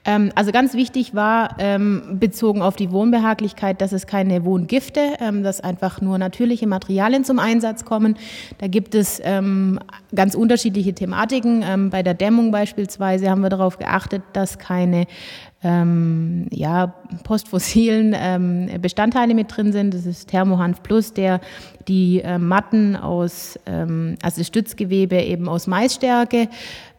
Ähm, 0.06 0.32
also 0.36 0.52
ganz 0.52 0.74
wichtig 0.74 1.16
war 1.16 1.56
ähm, 1.60 2.18
bezogen 2.20 2.62
auf 2.62 2.76
die 2.76 2.92
Wohnbehaglichkeit, 2.92 3.80
dass 3.82 3.94
es 3.94 4.08
keine 4.08 4.44
Wohngifte, 4.44 5.14
ähm, 5.20 5.44
dass 5.44 5.62
einfach 5.62 6.02
nur 6.02 6.18
natürliche 6.18 6.68
Materialien 6.68 7.24
zum 7.24 7.40
Einsatz 7.40 7.86
kommen. 7.86 8.18
Da 8.58 8.68
gibt 8.68 8.96
es 8.96 9.22
ähm, 9.24 9.80
ganz 10.14 10.36
unterschiedliche 10.36 10.94
Thematiken. 10.94 11.64
Ähm, 11.66 11.90
bei 11.90 12.04
der 12.04 12.14
Dämmung 12.14 12.52
beispielsweise 12.52 13.30
haben 13.30 13.42
wir 13.42 13.50
darauf 13.50 13.78
geachtet, 13.78 14.24
dass 14.34 14.60
keine 14.60 15.06
ähm, 15.64 16.48
ja, 16.52 16.94
postfossilen 17.24 18.14
ähm, 18.16 18.70
Bestandteile 18.82 19.34
mit 19.34 19.56
drin 19.56 19.72
sind. 19.72 19.94
Das 19.94 20.06
ist 20.06 20.30
Thermohanf 20.30 20.84
Plus, 20.84 21.14
der 21.14 21.40
die 21.88 22.22
äh, 22.22 22.38
Matten 22.38 22.96
aus, 22.96 23.58
ähm, 23.66 24.16
also 24.22 24.40
das 24.40 24.48
Stützgewebe 24.48 25.22
eben 25.22 25.48
aus 25.48 25.68
Maisstärke 25.68 26.50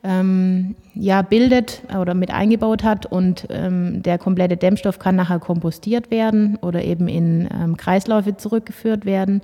ähm, 0.02 0.76
ja, 0.94 1.22
bildet 1.22 1.82
oder 1.98 2.14
mit 2.14 2.30
eingebaut 2.30 2.84
hat 2.84 3.06
und 3.06 3.46
ähm, 3.50 4.02
der 4.02 4.18
komplette 4.18 4.56
Dämmstoff 4.56 4.98
kann 4.98 5.16
nachher 5.16 5.38
kompostiert 5.38 6.10
werden 6.10 6.56
oder 6.56 6.82
eben 6.84 7.08
in 7.08 7.48
ähm, 7.54 7.76
Kreisläufe 7.76 8.36
zurückgeführt 8.36 9.04
werden. 9.04 9.42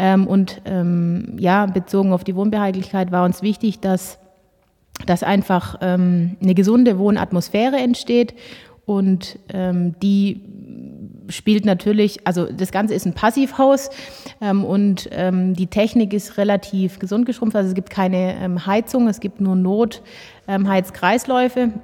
Und 0.00 0.62
ja, 1.38 1.66
bezogen 1.66 2.12
auf 2.12 2.22
die 2.22 2.36
Wohnbehaglichkeit 2.36 3.10
war 3.10 3.24
uns 3.24 3.42
wichtig, 3.42 3.80
dass, 3.80 4.20
dass 5.06 5.22
einfach 5.22 5.76
ähm, 5.80 6.36
eine 6.42 6.54
gesunde 6.54 6.98
Wohnatmosphäre 6.98 7.76
entsteht 7.76 8.34
und 8.86 9.38
die 9.50 10.40
spielt 11.28 11.64
natürlich, 11.64 12.26
also 12.26 12.46
das 12.46 12.72
Ganze 12.72 12.94
ist 12.94 13.06
ein 13.06 13.14
Passivhaus 13.14 13.90
ähm, 14.40 14.64
und 14.64 15.08
ähm, 15.12 15.54
die 15.54 15.66
Technik 15.66 16.12
ist 16.12 16.38
relativ 16.38 16.98
gesund 16.98 17.26
geschrumpft. 17.26 17.54
Also 17.56 17.68
es 17.68 17.74
gibt 17.74 17.90
keine 17.90 18.34
ähm, 18.36 18.66
Heizung, 18.66 19.06
es 19.08 19.20
gibt 19.20 19.40
nur 19.40 19.56
Notheizkreisläufe 19.56 21.60
ähm, 21.60 21.74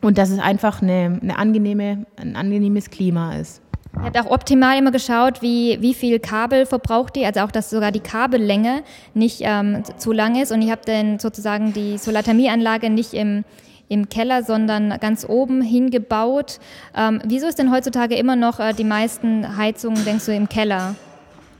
und 0.00 0.18
dass 0.18 0.30
es 0.30 0.38
einfach 0.38 0.82
eine, 0.82 1.18
eine 1.22 1.38
angenehme, 1.38 2.06
ein 2.16 2.36
angenehmes 2.36 2.90
Klima 2.90 3.36
ist. 3.36 3.62
Ihr 3.92 4.02
habt 4.02 4.18
auch 4.18 4.30
optimal 4.30 4.78
immer 4.78 4.92
geschaut, 4.92 5.42
wie, 5.42 5.78
wie 5.80 5.94
viel 5.94 6.20
Kabel 6.20 6.64
verbraucht 6.64 7.16
ihr, 7.16 7.26
also 7.26 7.40
auch, 7.40 7.50
dass 7.50 7.70
sogar 7.70 7.90
die 7.90 8.00
Kabellänge 8.00 8.82
nicht 9.14 9.40
ähm, 9.42 9.82
zu 9.98 10.12
lang 10.12 10.40
ist 10.40 10.52
und 10.52 10.62
ihr 10.62 10.70
habt 10.70 10.88
dann 10.88 11.18
sozusagen 11.18 11.72
die 11.72 11.98
Solarthermieanlage 11.98 12.88
nicht 12.88 13.14
im, 13.14 13.44
im 13.88 14.08
Keller, 14.08 14.44
sondern 14.44 14.96
ganz 15.00 15.28
oben 15.28 15.60
hingebaut. 15.60 16.60
Ähm, 16.96 17.20
wieso 17.24 17.48
ist 17.48 17.58
denn 17.58 17.72
heutzutage 17.72 18.14
immer 18.14 18.36
noch 18.36 18.60
äh, 18.60 18.72
die 18.72 18.84
meisten 18.84 19.56
Heizungen, 19.56 20.04
denkst 20.04 20.26
du, 20.26 20.34
im 20.34 20.48
Keller? 20.48 20.94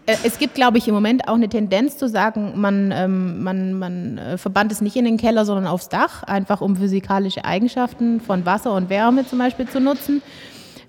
Äh, 0.06 0.16
es 0.22 0.38
gibt, 0.38 0.54
glaube 0.54 0.78
ich, 0.78 0.87
im 0.87 0.94
Moment 0.94 1.26
auch 1.26 1.34
eine 1.34 1.49
Tendenz 1.49 1.99
zu 1.99 2.08
sagen, 2.08 2.52
man, 2.54 2.92
ähm, 2.94 3.42
man, 3.42 3.75
man 3.75 4.18
äh, 4.18 4.38
verbannt 4.38 4.70
es 4.70 4.80
nicht 4.80 4.94
in 4.94 5.04
den 5.04 5.16
Keller, 5.16 5.44
sondern 5.44 5.66
aufs 5.66 5.88
Dach, 5.88 6.22
einfach 6.22 6.60
um 6.60 6.76
physikalische 6.76 7.44
Eigenschaften 7.44 8.20
von 8.20 8.46
Wasser 8.46 8.72
und 8.72 8.88
Wärme 8.88 9.26
zum 9.26 9.40
Beispiel 9.40 9.68
zu 9.68 9.80
nutzen. 9.80 10.22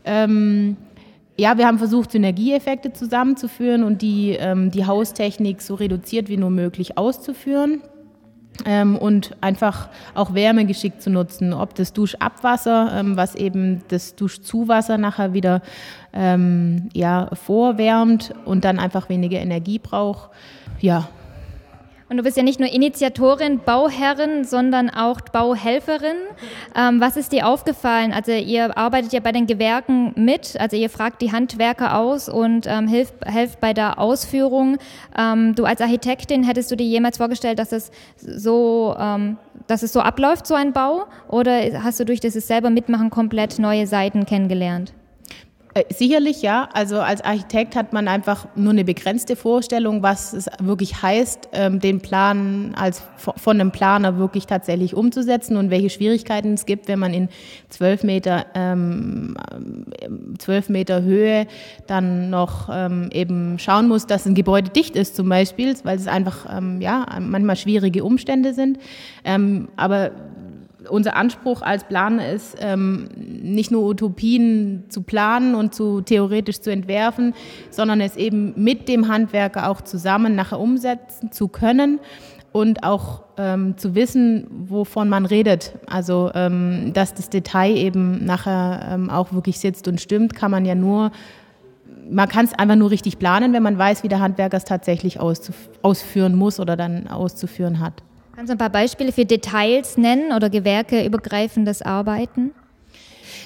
Ähm, 0.06 0.78
ja, 1.42 1.58
wir 1.58 1.66
haben 1.66 1.80
versucht, 1.80 2.12
Synergieeffekte 2.12 2.94
zusammenzuführen 2.94 3.84
und 3.84 4.04
die, 4.04 4.38
ähm, 4.40 4.70
die 4.70 4.86
Haustechnik 4.86 5.64
so 5.64 5.74
reduziert 5.74 6.30
wie 6.30 6.38
nur 6.38 6.52
möglich 6.52 7.00
auszuführen. 7.00 7.82
Ähm, 8.64 8.96
und 8.96 9.32
einfach 9.42 9.90
auch 10.14 10.36
Wärme 10.36 10.66
geschickt 10.66 11.02
zu 11.02 11.10
nutzen, 11.10 11.52
ob 11.52 11.74
das 11.74 11.94
Duschabwasser, 11.94 12.92
ähm, 12.94 13.18
was 13.18 13.34
eben 13.34 13.82
das 13.88 14.14
Duschzuwasser 14.14 15.00
nachher 15.00 15.34
wieder 15.34 15.64
ähm, 16.14 16.90
ja, 16.94 17.32
vorwärmt 17.34 18.36
und 18.46 18.64
dann 18.64 18.78
einfach 18.78 19.10
weniger 19.10 19.40
Energie 19.40 19.80
braucht. 19.80 20.30
Ja, 20.80 21.10
und 22.12 22.18
du 22.18 22.24
bist 22.24 22.36
ja 22.36 22.44
nicht 22.44 22.60
nur 22.60 22.68
Initiatorin, 22.68 23.62
Bauherrin, 23.66 24.44
sondern 24.44 24.90
auch 24.90 25.22
Bauhelferin. 25.22 26.18
Ähm, 26.76 27.00
was 27.00 27.16
ist 27.16 27.32
dir 27.32 27.48
aufgefallen? 27.48 28.12
Also 28.12 28.34
ihr 28.34 28.78
arbeitet 28.78 29.14
ja 29.14 29.22
bei 29.22 29.32
den 29.32 29.48
Gewerken 29.48 30.12
mit, 30.18 30.60
also 30.60 30.76
ihr 30.76 30.90
fragt 30.90 31.22
die 31.22 31.32
Handwerker 31.32 31.98
aus 31.98 32.28
und 32.28 32.68
ähm, 32.68 32.90
hilft, 32.90 33.14
helft 33.24 33.62
bei 33.62 33.74
der 33.74 33.98
Ausführung. 33.98 34.78
Ähm, 35.18 35.56
du 35.56 35.64
als 35.64 35.80
Architektin 35.80 36.44
hättest 36.44 36.70
du 36.70 36.76
dir 36.76 36.86
jemals 36.86 37.16
vorgestellt, 37.16 37.60
dass 37.60 37.72
es 37.72 37.92
so, 38.18 38.94
ähm, 39.00 39.38
dass 39.68 39.82
es 39.82 39.94
so 39.94 40.02
abläuft, 40.02 40.46
so 40.46 40.54
ein 40.54 40.74
Bau? 40.74 41.06
Oder 41.30 41.82
hast 41.82 42.02
du 42.02 42.04
durch 42.04 42.20
das 42.20 42.34
selber 42.34 42.70
mitmachen 42.70 43.10
komplett 43.10 43.58
neue 43.58 43.88
Seiten 43.88 44.26
kennengelernt? 44.26 44.92
Äh, 45.74 45.86
sicherlich 45.94 46.42
ja. 46.42 46.68
Also 46.74 47.00
als 47.00 47.22
Architekt 47.22 47.76
hat 47.76 47.94
man 47.94 48.08
einfach 48.08 48.48
nur 48.56 48.72
eine 48.72 48.84
begrenzte 48.84 49.36
Vorstellung, 49.36 50.04
was 50.04 50.34
es 50.34 50.48
wirklich 50.60 51.02
heißt, 51.02 51.50
ähm, 51.54 51.80
den 51.80 52.02
Plan 52.02 52.74
als 52.76 53.04
von 53.16 53.60
einem 53.60 53.72
Planer 53.72 54.18
wirklich 54.18 54.48
tatsächlich 54.48 54.96
umzusetzen 54.96 55.56
und 55.56 55.70
welche 55.70 55.90
Schwierigkeiten 55.90 56.56
es 56.56 56.66
gibt, 56.66 56.88
wenn 56.88 57.00
man 57.00 57.14
in 57.14 57.30
zwölf 57.70 58.04
Meter, 58.04 58.48
ähm, 58.56 59.36
zwölf 60.40 60.70
Meter 60.70 61.04
Höhe 61.04 61.48
dann 61.88 62.30
noch 62.30 62.70
ähm, 62.72 63.10
eben 63.14 63.58
schauen 63.60 63.88
muss, 63.88 64.08
dass 64.08 64.26
ein 64.26 64.36
Gebäude 64.36 64.72
dicht 64.72 64.96
ist 64.96 65.16
zum 65.16 65.30
Beispiel, 65.30 65.76
weil 65.84 65.98
es 65.98 66.08
einfach 66.08 66.46
ja 66.80 67.06
manchmal 67.20 67.56
schwierige 67.56 68.04
Umstände 68.04 68.54
sind. 68.54 68.80
aber 69.78 70.12
unser 70.90 71.16
Anspruch 71.16 71.62
als 71.62 71.84
Planer 71.84 72.30
ist, 72.30 72.58
ähm, 72.60 73.08
nicht 73.16 73.72
nur 73.72 73.84
Utopien 73.84 74.86
zu 74.90 75.04
planen 75.04 75.56
und 75.56 75.76
zu 75.76 76.02
theoretisch 76.02 76.60
zu 76.62 76.72
entwerfen, 76.72 77.34
sondern 77.70 78.02
es 78.02 78.16
eben 78.16 78.54
mit 78.56 78.88
dem 78.88 79.08
Handwerker 79.08 79.70
auch 79.70 79.82
zusammen 79.82 80.36
nachher 80.36 80.60
umsetzen 80.60 81.32
zu 81.32 81.48
können 81.48 82.00
und 82.52 82.84
auch 82.84 83.24
ähm, 83.38 83.78
zu 83.78 83.96
wissen, 83.96 84.48
wovon 84.50 85.08
man 85.08 85.26
redet. 85.26 85.74
Also, 85.88 86.32
ähm, 86.34 86.92
dass 86.94 87.14
das 87.14 87.30
Detail 87.30 87.76
eben 87.76 88.26
nachher 88.26 88.90
ähm, 88.92 89.10
auch 89.10 89.32
wirklich 89.32 89.60
sitzt 89.60 89.88
und 89.88 90.02
stimmt, 90.02 90.36
kann 90.36 90.52
man 90.52 90.66
ja 90.66 90.76
nur, 90.76 91.12
man 92.10 92.28
kann 92.28 92.46
es 92.46 92.54
einfach 92.54 92.76
nur 92.76 92.92
richtig 92.92 93.20
planen, 93.20 93.54
wenn 93.54 93.64
man 93.64 93.78
weiß, 93.78 94.04
wie 94.04 94.10
der 94.10 94.20
Handwerker 94.20 94.58
es 94.58 94.66
tatsächlich 94.66 95.20
ausführen 95.20 96.36
muss 96.36 96.60
oder 96.60 96.76
dann 96.76 97.08
auszuführen 97.08 97.80
hat. 97.80 98.04
Kannst 98.42 98.50
du 98.50 98.56
ein 98.56 98.58
paar 98.58 98.72
Beispiele 98.72 99.12
für 99.12 99.24
Details 99.24 99.98
nennen 99.98 100.32
oder 100.32 100.50
gewerkeübergreifendes 100.50 101.84
Arbeiten? 101.84 102.56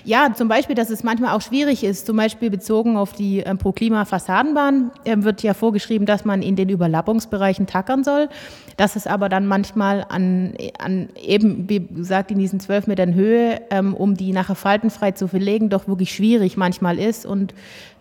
Ja, 0.06 0.34
zum 0.34 0.48
Beispiel, 0.48 0.74
dass 0.74 0.90
es 0.90 1.04
manchmal 1.04 1.36
auch 1.36 1.42
schwierig 1.42 1.84
ist, 1.84 2.06
zum 2.06 2.16
Beispiel 2.16 2.50
bezogen 2.50 2.96
auf 2.96 3.12
die 3.12 3.40
ähm, 3.40 3.58
Pro-Klima-Fassadenbahn 3.58 4.92
äh, 5.04 5.18
wird 5.18 5.44
ja 5.44 5.54
vorgeschrieben, 5.54 6.06
dass 6.06 6.24
man 6.24 6.42
in 6.42 6.56
den 6.56 6.70
Überlappungsbereichen 6.70 7.68
tackern 7.68 8.06
soll. 8.06 8.30
Dass 8.78 8.96
es 8.96 9.06
aber 9.06 9.28
dann 9.28 9.48
manchmal 9.48 10.06
an, 10.08 10.54
an 10.80 11.10
eben, 11.22 11.68
wie 11.68 11.82
gesagt, 11.82 12.32
in 12.32 12.40
diesen 12.40 12.62
zwölf 12.62 12.88
Metern 12.88 13.16
Höhe, 13.16 13.64
ähm, 13.72 13.96
um 13.96 14.16
die 14.16 14.32
nachher 14.32 14.56
faltenfrei 14.56 15.12
zu 15.12 15.28
verlegen, 15.28 15.70
doch 15.70 15.90
wirklich 15.90 16.14
schwierig 16.14 16.56
manchmal 16.56 17.00
ist 17.00 17.25
und 17.25 17.54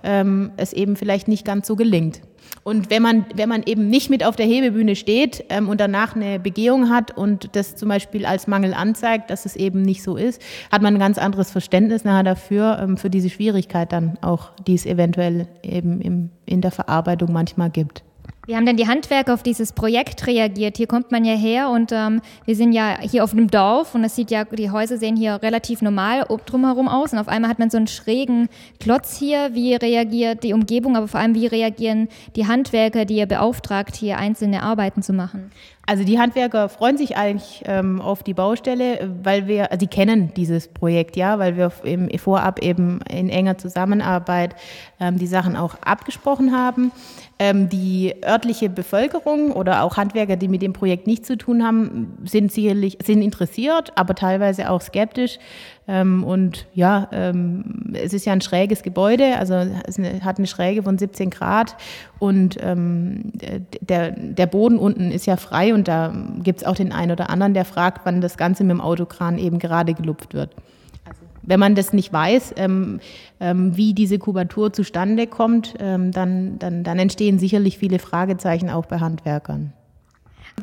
ähm, 0.05 0.53
es 0.57 0.73
eben 0.73 0.95
vielleicht 0.97 1.27
nicht 1.27 1.45
ganz 1.45 1.67
so 1.67 1.75
gelingt. 1.75 2.21
Und 2.63 2.91
wenn 2.91 3.03
man, 3.03 3.27
wenn 3.35 3.49
man 3.49 3.63
eben 3.65 3.89
nicht 3.89 4.11
mit 4.11 4.25
auf 4.25 4.37
der 4.37 4.47
Hebebühne 4.47 4.97
steht 4.97 5.45
ähm, 5.49 5.69
und 5.69 5.81
danach 5.81 6.15
eine 6.17 6.39
Begehung 6.39 6.89
hat 6.89 7.17
und 7.17 7.57
das 7.57 7.77
zum 7.77 7.89
Beispiel 7.89 8.25
als 8.25 8.47
Mangel 8.47 8.75
anzeigt, 8.75 9.31
dass 9.31 9.45
es 9.45 9.57
eben 9.57 9.83
nicht 9.83 10.03
so 10.03 10.17
ist, 10.17 10.41
hat 10.71 10.81
man 10.81 10.95
ein 10.95 11.01
ganz 11.01 11.19
anderes 11.19 11.51
Verständnis 11.51 12.05
nachher 12.05 12.23
dafür, 12.23 12.79
ähm, 12.81 12.97
für 12.97 13.11
diese 13.11 13.31
Schwierigkeit 13.31 13.93
dann 13.93 14.19
auch, 14.21 14.51
die 14.67 14.75
es 14.75 14.87
eventuell 14.87 15.49
eben 15.63 16.01
im, 16.01 16.31
in 16.47 16.61
der 16.61 16.71
Verarbeitung 16.71 17.33
manchmal 17.33 17.71
gibt. 17.71 18.03
Wie 18.47 18.55
haben 18.57 18.67
denn 18.67 18.77
die 18.77 18.87
Handwerker 18.87 19.33
auf 19.33 19.43
dieses 19.43 19.73
Projekt 19.73 20.27
reagiert? 20.27 20.77
Hier 20.77 20.87
kommt 20.87 21.11
man 21.11 21.25
ja 21.25 21.35
her 21.35 21.71
und 21.71 21.93
ähm, 21.93 22.21
wir 22.45 22.55
sind 22.55 22.73
ja 22.73 22.99
hier 23.01 23.25
auf 23.25 23.33
einem 23.33 23.51
Dorf 23.51 23.95
und 23.95 24.05
es 24.05 24.17
sieht 24.17 24.31
ja, 24.31 24.45
die 24.45 24.71
Häuser 24.71 24.99
sehen 24.99 25.17
hier 25.17 25.41
relativ 25.43 25.81
normal 25.81 26.27
drumherum 26.45 26.87
aus 26.87 27.15
und 27.15 27.19
auf 27.19 27.29
einmal 27.29 27.49
hat 27.49 27.59
man 27.59 27.71
so 27.71 27.79
einen 27.79 27.87
schrägen 27.87 28.51
Klotz 28.81 29.17
hier. 29.17 29.55
Wie 29.55 29.75
reagiert 29.75 30.45
die 30.45 30.53
Umgebung, 30.53 30.95
aber 30.95 31.09
vor 31.09 31.21
allem 31.21 31.35
wie 31.35 31.47
reagieren 31.47 32.09
die 32.37 32.47
Handwerker, 32.47 33.07
die 33.07 33.17
ihr 33.17 33.27
beauftragt, 33.27 33.97
hier 33.97 34.19
einzelne 34.19 34.63
Arbeiten 34.63 35.01
zu 35.01 35.15
machen? 35.15 35.51
Also 35.87 36.05
die 36.05 36.19
Handwerker 36.19 36.69
freuen 36.69 36.97
sich 36.97 37.17
eigentlich 37.17 37.63
ähm, 37.67 38.01
auf 38.01 38.23
die 38.23 38.33
Baustelle, 38.33 39.11
weil 39.23 39.47
wir, 39.47 39.71
also 39.71 39.81
sie 39.81 39.87
kennen 39.87 40.33
dieses 40.35 40.69
Projekt, 40.69 41.17
ja, 41.17 41.39
weil 41.39 41.57
wir 41.57 41.73
im, 41.83 42.09
vorab 42.19 42.63
eben 42.63 43.01
in 43.11 43.29
enger 43.29 43.59
Zusammenarbeit 43.59 44.57
ähm, 44.99 45.19
die 45.19 45.27
Sachen 45.27 45.57
auch 45.57 45.75
abgesprochen 45.83 46.57
haben. 46.57 46.91
Ähm, 47.39 47.69
die 47.69 48.15
örtliche 48.25 48.71
Bevölkerung 48.71 49.51
oder 49.51 49.83
auch 49.83 49.97
Handwerker, 49.97 50.37
die 50.37 50.47
mit 50.47 50.63
dem 50.63 50.73
Projekt 50.73 51.09
nichts 51.09 51.27
zu 51.27 51.37
tun 51.37 51.65
haben, 51.65 52.17
sind 52.25 52.53
sicherlich 52.53 52.99
sind 53.05 53.23
interessiert, 53.23 53.93
aber 53.97 54.15
teilweise 54.15 54.71
auch 54.71 54.81
skeptisch. 54.81 55.39
Ähm, 55.87 56.25
und 56.25 56.67
ja, 56.75 57.09
ähm, 57.13 57.93
es 57.93 58.15
ist 58.15 58.25
ja 58.25 58.33
ein 58.33 58.41
schräges 58.41 58.83
Gebäude, 58.83 59.37
also 59.37 59.55
es 59.55 59.99
hat 60.23 60.39
eine 60.39 60.47
Schräge 60.47 60.83
von 60.83 60.97
17 60.97 61.29
Grad 61.29 61.77
und 62.19 62.57
ähm, 62.63 63.33
der, 63.83 64.13
der 64.13 64.47
Boden 64.47 64.79
unten 64.79 65.11
ist 65.11 65.27
ja 65.27 65.37
frei 65.37 65.74
und 65.75 65.89
da 65.89 66.15
gibt 66.43 66.61
es 66.61 66.67
auch 66.67 66.77
den 66.77 66.93
einen 66.93 67.13
oder 67.13 67.31
anderen, 67.31 67.55
der 67.55 67.65
fragt, 67.65 68.05
wann 68.05 68.21
das 68.21 68.37
Ganze 68.37 68.65
mit 68.65 68.71
dem 68.71 68.81
Autokran 68.81 69.39
eben 69.39 69.59
gerade 69.59 69.95
gelupft 69.95 70.35
wird 70.35 70.51
wenn 71.47 71.61
man 71.61 71.75
das 71.75 71.93
nicht 71.93 72.13
weiß, 72.13 72.55
ähm, 72.57 73.01
ähm, 73.41 73.77
wie 73.77 73.95
diese 73.95 74.19
Kubatur 74.19 74.73
zustande 74.73 75.27
kommt, 75.27 75.75
ähm, 75.79 76.11
dann, 76.11 76.59
dann, 76.59 76.85
dann 76.85 76.99
entstehen 76.99 77.39
sicherlich 77.39 77.79
viele 77.79 77.99
Fragezeichen 77.99 78.71
auch 78.71 78.87
bei 78.87 78.99
Handwerkern. 78.99 79.73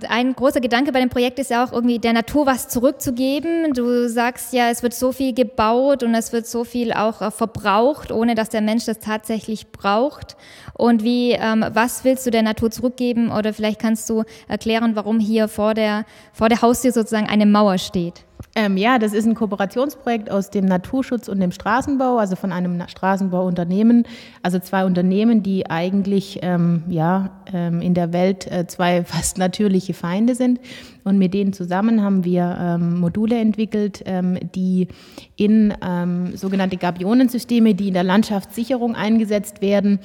Ein 0.07 0.33
großer 0.33 0.61
Gedanke 0.61 0.91
bei 0.93 1.01
dem 1.01 1.09
Projekt 1.09 1.37
ist 1.37 1.51
ja 1.51 1.65
auch 1.65 1.73
irgendwie 1.73 1.99
der 1.99 2.13
Natur 2.13 2.45
was 2.45 2.69
zurückzugeben. 2.69 3.73
Du 3.73 4.07
sagst 4.07 4.53
ja, 4.53 4.69
es 4.69 4.83
wird 4.83 4.93
so 4.93 5.11
viel 5.11 5.33
gebaut 5.33 6.01
und 6.03 6.15
es 6.15 6.31
wird 6.31 6.47
so 6.47 6.63
viel 6.63 6.93
auch 6.93 7.21
äh, 7.21 7.29
verbraucht, 7.29 8.11
ohne 8.11 8.33
dass 8.33 8.49
der 8.49 8.61
Mensch 8.61 8.85
das 8.85 8.99
tatsächlich 8.99 9.71
braucht. 9.71 10.37
Und 10.73 11.03
wie, 11.03 11.33
ähm, 11.33 11.65
was 11.73 12.05
willst 12.05 12.25
du 12.25 12.31
der 12.31 12.41
Natur 12.41 12.71
zurückgeben? 12.71 13.31
Oder 13.31 13.53
vielleicht 13.53 13.79
kannst 13.81 14.09
du 14.09 14.23
erklären, 14.47 14.95
warum 14.95 15.19
hier 15.19 15.49
vor 15.49 15.73
der, 15.73 16.05
vor 16.31 16.47
der 16.47 16.61
Haustür 16.61 16.93
sozusagen 16.93 17.27
eine 17.27 17.45
Mauer 17.45 17.77
steht. 17.77 18.23
Ähm, 18.55 18.75
ja, 18.75 18.99
das 18.99 19.13
ist 19.13 19.25
ein 19.25 19.33
Kooperationsprojekt 19.33 20.29
aus 20.29 20.49
dem 20.49 20.65
Naturschutz 20.65 21.29
und 21.29 21.39
dem 21.39 21.51
Straßenbau, 21.51 22.17
also 22.17 22.35
von 22.35 22.51
einem 22.51 22.85
Straßenbauunternehmen. 22.87 24.05
Also 24.43 24.59
zwei 24.59 24.85
Unternehmen, 24.85 25.41
die 25.41 25.69
eigentlich 25.69 26.39
ähm, 26.41 26.83
ja, 26.89 27.29
ähm, 27.53 27.81
in 27.81 27.93
der 27.93 28.11
Welt 28.13 28.51
äh, 28.51 28.67
zwei 28.67 29.03
fast 29.05 29.37
natürliche 29.37 29.93
Feinde 29.93 30.35
sind. 30.35 30.59
Und 31.03 31.17
mit 31.17 31.33
denen 31.33 31.51
zusammen 31.51 32.03
haben 32.03 32.25
wir 32.25 32.57
ähm, 32.59 32.99
Module 32.99 33.39
entwickelt, 33.39 34.03
ähm, 34.05 34.37
die 34.53 34.87
in 35.35 35.73
ähm, 35.83 36.35
sogenannte 36.37 36.77
Gabionensysteme, 36.77 37.73
die 37.73 37.87
in 37.87 37.95
der 37.95 38.03
Landschaftssicherung 38.03 38.95
eingesetzt 38.95 39.61
werden, 39.61 39.99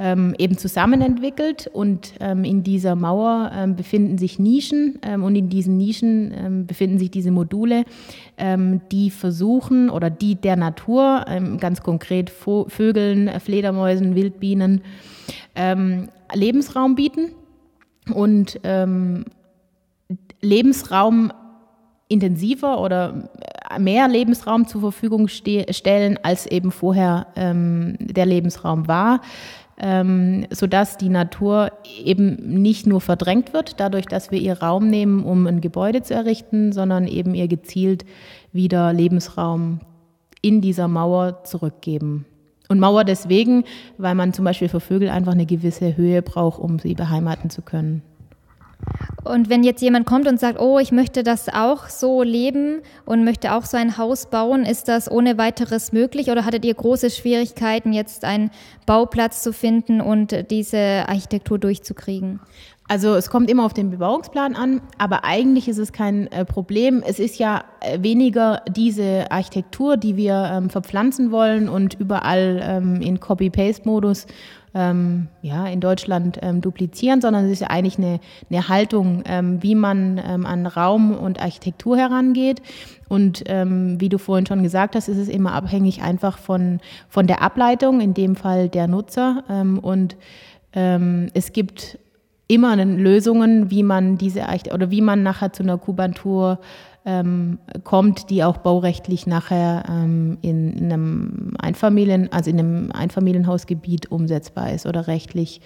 eben 0.00 0.56
zusammen 0.56 1.00
entwickelt. 1.00 1.68
Und 1.72 2.14
in 2.20 2.62
dieser 2.62 2.94
Mauer 2.94 3.50
befinden 3.76 4.16
sich 4.16 4.38
Nischen 4.38 5.00
und 5.20 5.34
in 5.34 5.48
diesen 5.48 5.76
Nischen 5.76 6.66
befinden 6.68 7.00
sich 7.00 7.10
diese 7.10 7.32
Module, 7.32 7.77
die 8.90 9.10
versuchen 9.10 9.90
oder 9.90 10.10
die 10.10 10.36
der 10.36 10.56
Natur, 10.56 11.24
ganz 11.58 11.82
konkret 11.82 12.30
Vögeln, 12.30 13.40
Fledermäusen, 13.40 14.14
Wildbienen, 14.14 14.82
Lebensraum 16.32 16.94
bieten 16.94 17.32
und 18.14 18.60
Lebensraum 20.40 21.32
intensiver 22.08 22.80
oder 22.80 23.30
mehr 23.78 24.08
Lebensraum 24.08 24.66
zur 24.66 24.80
Verfügung 24.80 25.28
stellen, 25.28 26.18
als 26.22 26.46
eben 26.46 26.70
vorher 26.70 27.26
ähm, 27.36 27.96
der 28.00 28.26
Lebensraum 28.26 28.88
war 28.88 29.20
ähm, 29.80 30.46
sodass 30.50 30.96
die 30.96 31.08
Natur 31.08 31.72
eben 32.04 32.34
nicht 32.62 32.86
nur 32.86 33.00
verdrängt 33.00 33.52
wird, 33.52 33.78
dadurch, 33.80 34.06
dass 34.06 34.30
wir 34.30 34.40
ihr 34.40 34.60
Raum 34.60 34.88
nehmen, 34.88 35.24
um 35.24 35.46
ein 35.46 35.60
Gebäude 35.60 36.02
zu 36.02 36.14
errichten, 36.14 36.72
sondern 36.72 37.06
eben 37.06 37.34
ihr 37.34 37.48
gezielt 37.48 38.04
wieder 38.52 38.92
Lebensraum 38.92 39.80
in 40.42 40.60
dieser 40.60 40.88
Mauer 40.88 41.44
zurückgeben. 41.44 42.26
Und 42.68 42.80
Mauer 42.80 43.04
deswegen, 43.04 43.64
weil 43.96 44.14
man 44.14 44.32
zum 44.32 44.44
Beispiel 44.44 44.68
für 44.68 44.80
Vögel 44.80 45.08
einfach 45.08 45.32
eine 45.32 45.46
gewisse 45.46 45.96
Höhe 45.96 46.22
braucht, 46.22 46.60
um 46.60 46.78
sie 46.78 46.94
beheimaten 46.94 47.48
zu 47.48 47.62
können. 47.62 48.02
Und 49.24 49.50
wenn 49.50 49.62
jetzt 49.62 49.82
jemand 49.82 50.06
kommt 50.06 50.26
und 50.26 50.40
sagt, 50.40 50.58
oh, 50.58 50.78
ich 50.78 50.92
möchte 50.92 51.22
das 51.22 51.48
auch 51.48 51.88
so 51.88 52.22
leben 52.22 52.80
und 53.04 53.24
möchte 53.24 53.52
auch 53.52 53.64
so 53.64 53.76
ein 53.76 53.98
Haus 53.98 54.26
bauen, 54.26 54.64
ist 54.64 54.88
das 54.88 55.10
ohne 55.10 55.36
weiteres 55.36 55.92
möglich 55.92 56.30
oder 56.30 56.44
hattet 56.44 56.64
ihr 56.64 56.74
große 56.74 57.10
Schwierigkeiten, 57.10 57.92
jetzt 57.92 58.24
einen 58.24 58.50
Bauplatz 58.86 59.42
zu 59.42 59.52
finden 59.52 60.00
und 60.00 60.50
diese 60.50 61.04
Architektur 61.08 61.58
durchzukriegen? 61.58 62.40
Also 62.90 63.14
es 63.16 63.28
kommt 63.28 63.50
immer 63.50 63.66
auf 63.66 63.74
den 63.74 63.90
Bebauungsplan 63.90 64.56
an, 64.56 64.80
aber 64.96 65.22
eigentlich 65.22 65.68
ist 65.68 65.76
es 65.76 65.92
kein 65.92 66.26
äh, 66.28 66.46
Problem. 66.46 67.02
Es 67.06 67.18
ist 67.18 67.38
ja 67.38 67.64
äh, 67.80 68.02
weniger 68.02 68.62
diese 68.66 69.30
Architektur, 69.30 69.98
die 69.98 70.16
wir 70.16 70.50
ähm, 70.50 70.70
verpflanzen 70.70 71.30
wollen 71.30 71.68
und 71.68 72.00
überall 72.00 72.60
ähm, 72.62 73.02
in 73.02 73.20
Copy-Paste-Modus 73.20 74.26
ähm, 74.74 75.28
ja, 75.42 75.66
in 75.66 75.80
Deutschland 75.80 76.38
ähm, 76.42 76.60
duplizieren, 76.60 77.20
sondern 77.20 77.46
es 77.46 77.52
ist 77.52 77.62
eigentlich 77.62 77.98
eine, 77.98 78.20
eine 78.50 78.68
Haltung, 78.68 79.22
ähm, 79.26 79.62
wie 79.62 79.74
man 79.74 80.20
ähm, 80.24 80.46
an 80.46 80.66
Raum 80.66 81.12
und 81.12 81.40
Architektur 81.40 81.96
herangeht. 81.96 82.62
Und 83.08 83.44
ähm, 83.46 84.00
wie 84.00 84.08
du 84.08 84.18
vorhin 84.18 84.46
schon 84.46 84.62
gesagt 84.62 84.94
hast, 84.94 85.08
ist 85.08 85.16
es 85.16 85.28
immer 85.28 85.52
abhängig 85.52 86.02
einfach 86.02 86.38
von, 86.38 86.80
von 87.08 87.26
der 87.26 87.42
Ableitung, 87.42 88.00
in 88.00 88.14
dem 88.14 88.36
Fall 88.36 88.68
der 88.68 88.86
Nutzer. 88.88 89.44
Ähm, 89.48 89.78
und 89.78 90.16
es 90.70 91.52
gibt 91.54 91.98
immer 92.46 92.76
Lösungen, 92.76 93.70
wie 93.70 93.82
man 93.82 94.16
diese 94.16 94.44
oder 94.72 94.90
wie 94.90 95.00
man 95.00 95.22
nachher 95.22 95.52
zu 95.52 95.62
einer 95.62 95.78
Kubantur 95.78 96.58
ähm, 97.08 97.58
kommt, 97.84 98.28
die 98.28 98.44
auch 98.44 98.58
baurechtlich 98.58 99.26
nachher 99.26 99.84
ähm, 99.88 100.36
in, 100.42 100.74
in, 100.74 100.92
einem 100.92 101.54
Einfamilien, 101.58 102.30
also 102.30 102.50
in 102.50 102.58
einem 102.58 102.92
Einfamilienhausgebiet 102.92 104.12
umsetzbar 104.12 104.72
ist 104.72 104.84
oder 104.84 105.06
rechtlich 105.06 105.62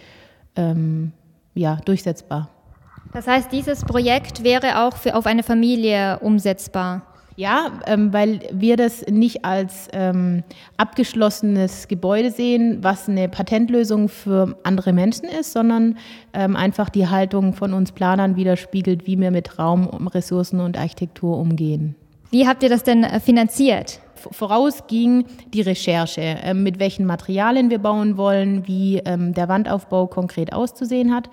ähm, 0.55 1.11
ja, 1.55 1.81
durchsetzbar. 1.85 2.49
Das 3.13 3.27
heißt, 3.27 3.51
dieses 3.51 3.85
Projekt 3.85 4.45
wäre 4.45 4.87
auch 4.87 4.97
für 4.97 5.17
auf 5.17 5.27
eine 5.27 5.43
Familie 5.43 6.21
umsetzbar. 6.21 7.03
Ja, 7.37 7.81
ähm, 7.87 8.13
weil 8.13 8.41
wir 8.53 8.77
das 8.77 9.07
nicht 9.07 9.45
als 9.45 9.89
ähm, 9.93 10.43
abgeschlossenes 10.77 11.89
Gebäude 11.89 12.31
sehen, 12.31 12.79
was 12.83 13.09
eine 13.09 13.29
Patentlösung 13.29 14.09
für 14.09 14.57
andere 14.65 14.93
Menschen 14.93 15.25
ist, 15.29 15.53
sondern 15.53 15.97
ähm, 16.35 16.57
einfach 16.57 16.91
die 16.91 17.09
Haltung 17.09 17.55
von 17.55 17.73
uns 17.73 17.93
Planern 17.93 18.37
widerspiegelt, 18.37 19.07
wie 19.07 19.19
wir 19.19 19.31
mit 19.31 19.59
Raum, 19.59 19.87
Ressourcen 20.09 20.61
und 20.61 20.79
Architektur 20.79 21.39
umgehen. 21.39 21.95
Wie 22.31 22.47
habt 22.47 22.63
ihr 22.63 22.69
das 22.69 22.83
denn 22.83 23.05
äh, 23.05 23.21
finanziert? 23.21 24.01
Voraus 24.31 24.87
ging 24.87 25.25
die 25.53 25.63
Recherche, 25.63 26.21
äh, 26.21 26.55
mit 26.55 26.79
welchen 26.79 27.07
Materialien 27.07 27.71
wir 27.71 27.79
bauen 27.79 28.17
wollen, 28.17 28.67
wie 28.67 28.99
ähm, 28.99 29.35
der 29.35 29.49
Wandaufbau 29.49 30.07
konkret 30.07 30.53
auszusehen 30.53 31.15
hat. 31.15 31.29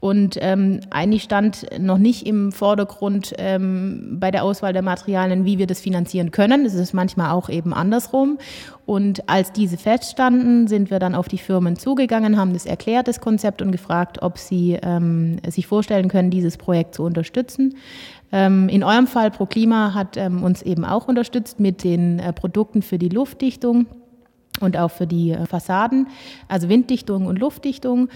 Und 0.00 0.38
ähm, 0.40 0.80
eigentlich 0.90 1.22
stand 1.22 1.66
noch 1.80 1.98
nicht 1.98 2.26
im 2.26 2.52
Vordergrund 2.52 3.32
ähm, 3.38 4.18
bei 4.20 4.30
der 4.30 4.44
Auswahl 4.44 4.72
der 4.72 4.82
Materialien, 4.82 5.44
wie 5.44 5.58
wir 5.58 5.66
das 5.66 5.80
finanzieren 5.80 6.30
können. 6.30 6.66
Es 6.66 6.74
ist 6.74 6.92
manchmal 6.92 7.30
auch 7.30 7.48
eben 7.48 7.72
andersrum. 7.72 8.38
Und 8.84 9.28
als 9.28 9.50
diese 9.50 9.76
feststanden, 9.76 10.68
sind 10.68 10.90
wir 10.90 11.00
dann 11.00 11.16
auf 11.16 11.26
die 11.26 11.38
Firmen 11.38 11.74
zugegangen, 11.74 12.36
haben 12.36 12.52
das 12.52 12.66
erklärt, 12.66 13.08
das 13.08 13.20
Konzept 13.20 13.60
und 13.60 13.72
gefragt, 13.72 14.22
ob 14.22 14.38
sie 14.38 14.78
ähm, 14.80 15.38
sich 15.48 15.66
vorstellen 15.66 16.08
können, 16.08 16.30
dieses 16.30 16.56
Projekt 16.56 16.94
zu 16.94 17.02
unterstützen. 17.02 17.74
Ähm, 18.32 18.68
in 18.68 18.82
eurem 18.82 19.06
Fall 19.06 19.30
ProKlima 19.30 19.94
hat 19.94 20.16
ähm, 20.16 20.42
uns 20.42 20.62
eben 20.62 20.84
auch 20.84 21.08
unterstützt 21.08 21.60
mit 21.60 21.84
den 21.84 22.18
äh, 22.18 22.32
Produkten 22.32 22.82
für 22.82 22.98
die 22.98 23.08
Luftdichtung 23.08 23.86
und 24.60 24.76
auch 24.76 24.90
für 24.90 25.06
die 25.06 25.30
äh, 25.30 25.46
Fassaden, 25.46 26.08
also 26.48 26.68
Winddichtung 26.68 27.26
und 27.26 27.38
Luftdichtung. 27.38 28.08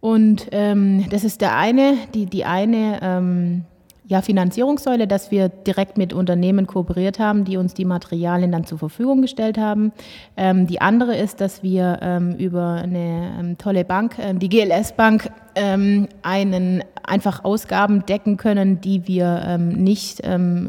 Und 0.00 0.48
ähm, 0.52 1.06
das 1.10 1.24
ist 1.24 1.40
der 1.40 1.56
eine, 1.56 1.94
die, 2.14 2.26
die 2.26 2.44
eine 2.44 3.00
ähm, 3.02 3.64
ja, 4.08 4.22
Finanzierungssäule, 4.22 5.06
dass 5.06 5.30
wir 5.30 5.50
direkt 5.50 5.98
mit 5.98 6.14
Unternehmen 6.14 6.66
kooperiert 6.66 7.18
haben, 7.18 7.44
die 7.44 7.58
uns 7.58 7.74
die 7.74 7.84
Materialien 7.84 8.50
dann 8.50 8.64
zur 8.64 8.78
Verfügung 8.78 9.20
gestellt 9.20 9.58
haben. 9.58 9.92
Ähm, 10.34 10.66
die 10.66 10.80
andere 10.80 11.14
ist, 11.14 11.42
dass 11.42 11.62
wir 11.62 11.98
ähm, 12.00 12.34
über 12.36 12.80
eine 12.82 13.34
ähm, 13.38 13.58
tolle 13.58 13.84
Bank, 13.84 14.16
ähm, 14.18 14.38
die 14.38 14.48
GLS 14.48 14.92
Bank, 14.92 15.30
ähm, 15.54 16.08
einen 16.22 16.82
einfach 17.02 17.44
Ausgaben 17.44 18.06
decken 18.06 18.38
können, 18.38 18.80
die 18.80 19.06
wir 19.06 19.42
ähm, 19.46 19.68
nicht 19.68 20.22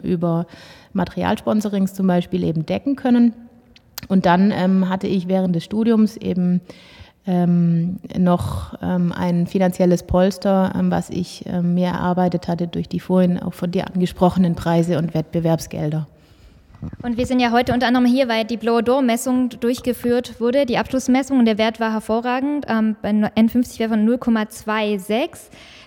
über 0.04 0.46
Materialsponsorings 0.94 1.94
zum 1.94 2.08
Beispiel 2.08 2.44
eben 2.44 2.66
decken 2.66 2.96
können. 2.96 3.34
Und 4.08 4.26
dann 4.26 4.90
hatte 4.90 5.08
ich 5.08 5.28
während 5.28 5.56
des 5.56 5.66
Studiums 5.66 6.16
eben 6.16 6.62
ähm, 7.28 7.98
noch 8.18 8.76
ähm, 8.82 9.12
ein 9.12 9.48
finanzielles 9.48 10.04
Polster, 10.04 10.74
ähm, 10.76 10.90
was 10.92 11.10
ich 11.10 11.46
ähm, 11.48 11.76
mir 11.76 11.88
erarbeitet 11.88 12.48
hatte 12.48 12.68
durch 12.68 12.88
die 12.88 13.00
vorhin 13.00 13.40
auch 13.40 13.54
von 13.54 13.72
dir 13.72 13.88
angesprochenen 13.88 14.56
Preise 14.56 14.98
und 14.98 15.14
Wettbewerbsgelder. 15.14 16.08
Und 17.04 17.18
wir 17.18 17.26
sind 17.26 17.40
ja 17.40 17.52
heute 17.52 17.74
unter 17.74 17.88
anderem 17.88 18.06
hier, 18.06 18.30
weil 18.30 18.46
die 18.46 18.58
Blower 18.58 18.82
Door 18.82 19.02
Messung 19.02 19.50
durchgeführt 19.50 20.40
wurde, 20.40 20.66
die 20.66 20.78
Abschlussmessung, 20.78 21.40
und 21.40 21.46
der 21.46 21.58
Wert 21.58 21.80
war 21.80 21.92
hervorragend. 21.92 22.66
Ähm, 22.70 22.96
bei 23.02 23.10
N50 23.10 23.88
von 23.90 24.08
0,26. 24.08 25.30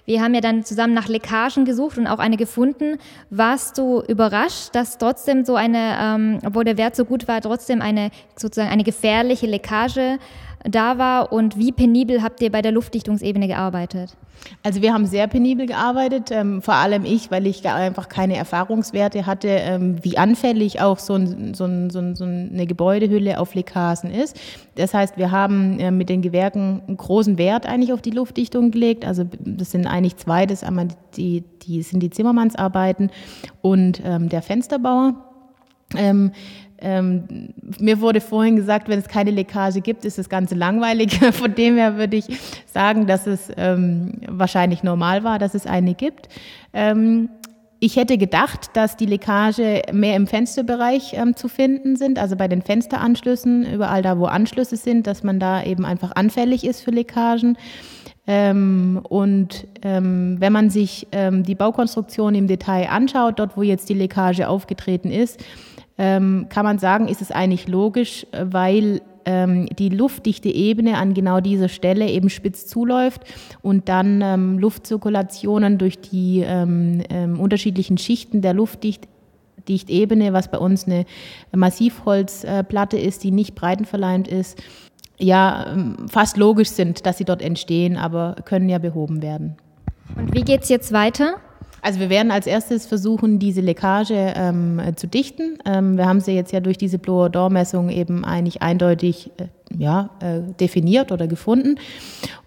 Wir 0.04 0.20
haben 0.20 0.34
ja 0.34 0.40
dann 0.40 0.64
zusammen 0.64 0.94
nach 0.94 1.08
Leckagen 1.08 1.64
gesucht 1.64 1.96
und 1.96 2.08
auch 2.08 2.18
eine 2.18 2.36
gefunden. 2.36 2.98
Warst 3.30 3.78
du 3.78 4.02
überrascht, 4.02 4.70
dass 4.74 4.98
trotzdem 4.98 5.44
so 5.44 5.54
eine, 5.54 5.96
ähm, 6.00 6.38
obwohl 6.44 6.64
der 6.64 6.76
Wert 6.76 6.96
so 6.96 7.04
gut 7.04 7.28
war, 7.28 7.40
trotzdem 7.40 7.80
eine 7.80 8.10
sozusagen 8.36 8.70
eine 8.70 8.82
gefährliche 8.82 9.46
Leckage 9.46 10.18
da 10.64 10.98
war 10.98 11.32
und 11.32 11.58
wie 11.58 11.72
penibel 11.72 12.22
habt 12.22 12.40
ihr 12.40 12.50
bei 12.50 12.62
der 12.62 12.72
Luftdichtungsebene 12.72 13.48
gearbeitet? 13.48 14.16
Also 14.62 14.82
wir 14.82 14.92
haben 14.92 15.06
sehr 15.06 15.26
penibel 15.26 15.66
gearbeitet, 15.66 16.30
ähm, 16.30 16.62
vor 16.62 16.74
allem 16.74 17.04
ich, 17.04 17.30
weil 17.30 17.46
ich 17.46 17.66
einfach 17.68 18.08
keine 18.08 18.36
Erfahrungswerte 18.36 19.26
hatte, 19.26 19.48
ähm, 19.48 19.96
wie 20.02 20.18
anfällig 20.18 20.80
auch 20.80 20.98
so, 20.98 21.14
ein, 21.14 21.54
so, 21.54 21.64
ein, 21.64 21.90
so, 21.90 21.98
ein, 21.98 22.14
so, 22.16 22.24
eine 22.24 22.66
Gebäudehülle 22.66 23.38
auf 23.38 23.54
Leckasen 23.54 24.10
ist. 24.10 24.38
Das 24.74 24.94
heißt, 24.94 25.16
wir 25.16 25.30
haben 25.30 25.78
äh, 25.78 25.90
mit 25.90 26.08
den 26.08 26.22
Gewerken 26.22 26.82
einen 26.86 26.96
großen 26.96 27.38
Wert 27.38 27.66
eigentlich 27.66 27.92
auf 27.92 28.02
die 28.02 28.10
Luftdichtung 28.10 28.70
gelegt. 28.70 29.04
Also 29.04 29.24
das 29.40 29.70
sind 29.70 29.86
eigentlich 29.86 30.16
zwei, 30.16 30.46
das 30.46 30.64
einmal 30.64 30.88
die, 31.16 31.44
die 31.62 31.82
sind 31.82 32.00
die 32.00 32.10
Zimmermannsarbeiten 32.10 33.10
und 33.60 34.02
ähm, 34.04 34.28
der 34.28 34.42
Fensterbauer. 34.42 35.14
Ähm, 35.96 36.32
ähm, 36.82 37.54
mir 37.78 38.00
wurde 38.00 38.20
vorhin 38.20 38.56
gesagt, 38.56 38.88
wenn 38.88 38.98
es 38.98 39.08
keine 39.08 39.30
Leckage 39.30 39.80
gibt, 39.80 40.04
ist 40.04 40.18
das 40.18 40.28
Ganze 40.28 40.54
langweilig. 40.54 41.18
Von 41.32 41.54
dem 41.54 41.76
her 41.76 41.96
würde 41.96 42.16
ich 42.16 42.26
sagen, 42.66 43.06
dass 43.06 43.26
es 43.26 43.50
ähm, 43.56 44.20
wahrscheinlich 44.28 44.82
normal 44.82 45.24
war, 45.24 45.38
dass 45.38 45.54
es 45.54 45.66
eine 45.66 45.94
gibt. 45.94 46.28
Ähm, 46.72 47.28
ich 47.78 47.96
hätte 47.96 48.16
gedacht, 48.18 48.70
dass 48.74 48.96
die 48.96 49.06
Leckage 49.06 49.82
mehr 49.92 50.14
im 50.16 50.26
Fensterbereich 50.26 51.14
ähm, 51.14 51.34
zu 51.34 51.48
finden 51.48 51.96
sind, 51.96 52.18
also 52.18 52.36
bei 52.36 52.46
den 52.46 52.62
Fensteranschlüssen, 52.62 53.66
überall 53.72 54.02
da, 54.02 54.18
wo 54.18 54.26
Anschlüsse 54.26 54.76
sind, 54.76 55.06
dass 55.06 55.22
man 55.22 55.40
da 55.40 55.64
eben 55.64 55.84
einfach 55.84 56.12
anfällig 56.14 56.64
ist 56.64 56.82
für 56.82 56.92
Leckagen. 56.92 57.56
Ähm, 58.26 59.00
und 59.08 59.66
ähm, 59.82 60.36
wenn 60.38 60.52
man 60.52 60.70
sich 60.70 61.08
ähm, 61.10 61.42
die 61.42 61.56
Baukonstruktion 61.56 62.36
im 62.36 62.46
Detail 62.46 62.88
anschaut, 62.88 63.40
dort 63.40 63.56
wo 63.56 63.62
jetzt 63.62 63.88
die 63.88 63.94
Leckage 63.94 64.46
aufgetreten 64.46 65.10
ist, 65.10 65.40
ähm, 66.02 66.46
kann 66.48 66.64
man 66.64 66.80
sagen, 66.80 67.06
ist 67.06 67.22
es 67.22 67.30
eigentlich 67.30 67.68
logisch, 67.68 68.26
weil 68.32 69.02
ähm, 69.24 69.66
die 69.66 69.88
luftdichte 69.88 70.48
Ebene 70.48 70.98
an 70.98 71.14
genau 71.14 71.38
dieser 71.38 71.68
Stelle 71.68 72.08
eben 72.08 72.28
spitz 72.28 72.66
zuläuft 72.66 73.22
und 73.62 73.88
dann 73.88 74.20
ähm, 74.20 74.58
Luftzirkulationen 74.58 75.78
durch 75.78 76.00
die 76.00 76.42
ähm, 76.44 77.04
ähm, 77.08 77.38
unterschiedlichen 77.38 77.98
Schichten 77.98 78.42
der 78.42 78.52
Luftdichtebene, 78.52 80.32
was 80.32 80.50
bei 80.50 80.58
uns 80.58 80.86
eine 80.86 81.04
Massivholzplatte 81.54 82.98
ist, 82.98 83.22
die 83.22 83.30
nicht 83.30 83.54
breitenverleimt 83.54 84.26
ist, 84.26 84.60
ja 85.20 85.72
ähm, 85.72 86.08
fast 86.08 86.36
logisch 86.36 86.70
sind, 86.70 87.06
dass 87.06 87.18
sie 87.18 87.24
dort 87.24 87.42
entstehen, 87.42 87.96
aber 87.96 88.34
können 88.44 88.68
ja 88.68 88.78
behoben 88.78 89.22
werden. 89.22 89.56
Und 90.16 90.34
wie 90.34 90.42
geht 90.42 90.62
es 90.64 90.68
jetzt 90.68 90.92
weiter? 90.92 91.36
Also 91.84 91.98
wir 91.98 92.10
werden 92.10 92.30
als 92.30 92.46
erstes 92.46 92.86
versuchen, 92.86 93.40
diese 93.40 93.60
Leckage 93.60 94.14
ähm, 94.36 94.80
zu 94.94 95.08
dichten. 95.08 95.58
Ähm, 95.64 95.96
wir 95.96 96.06
haben 96.06 96.20
sie 96.20 96.30
jetzt 96.30 96.52
ja 96.52 96.60
durch 96.60 96.78
diese 96.78 96.96
Blower-Door-Messung 96.98 97.90
eben 97.90 98.24
eigentlich 98.24 98.62
eindeutig 98.62 99.32
äh, 99.38 99.46
ja, 99.76 100.10
äh, 100.20 100.42
definiert 100.60 101.10
oder 101.10 101.26
gefunden. 101.26 101.74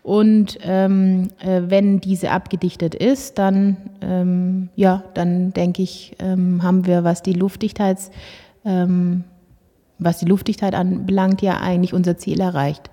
Und 0.04 0.58
ähm, 0.64 1.28
äh, 1.40 1.64
wenn 1.68 2.00
diese 2.00 2.32
abgedichtet 2.32 2.96
ist, 2.96 3.38
dann, 3.38 3.76
ähm, 4.02 4.70
ja, 4.78 5.04
dann 5.16 5.52
denke 5.52 5.82
ich, 5.82 6.16
ähm, 6.20 6.64
haben 6.64 6.86
wir, 6.86 7.04
was 7.04 7.22
die 7.22 7.34
Luftdichtheits, 7.34 8.12
ähm, 8.64 9.26
was 10.00 10.20
die 10.20 10.26
Luftdichtheit 10.26 10.76
anbelangt, 10.76 11.42
ja 11.42 11.60
eigentlich 11.60 11.94
unser 11.94 12.16
Ziel 12.16 12.40
erreicht. 12.40 12.90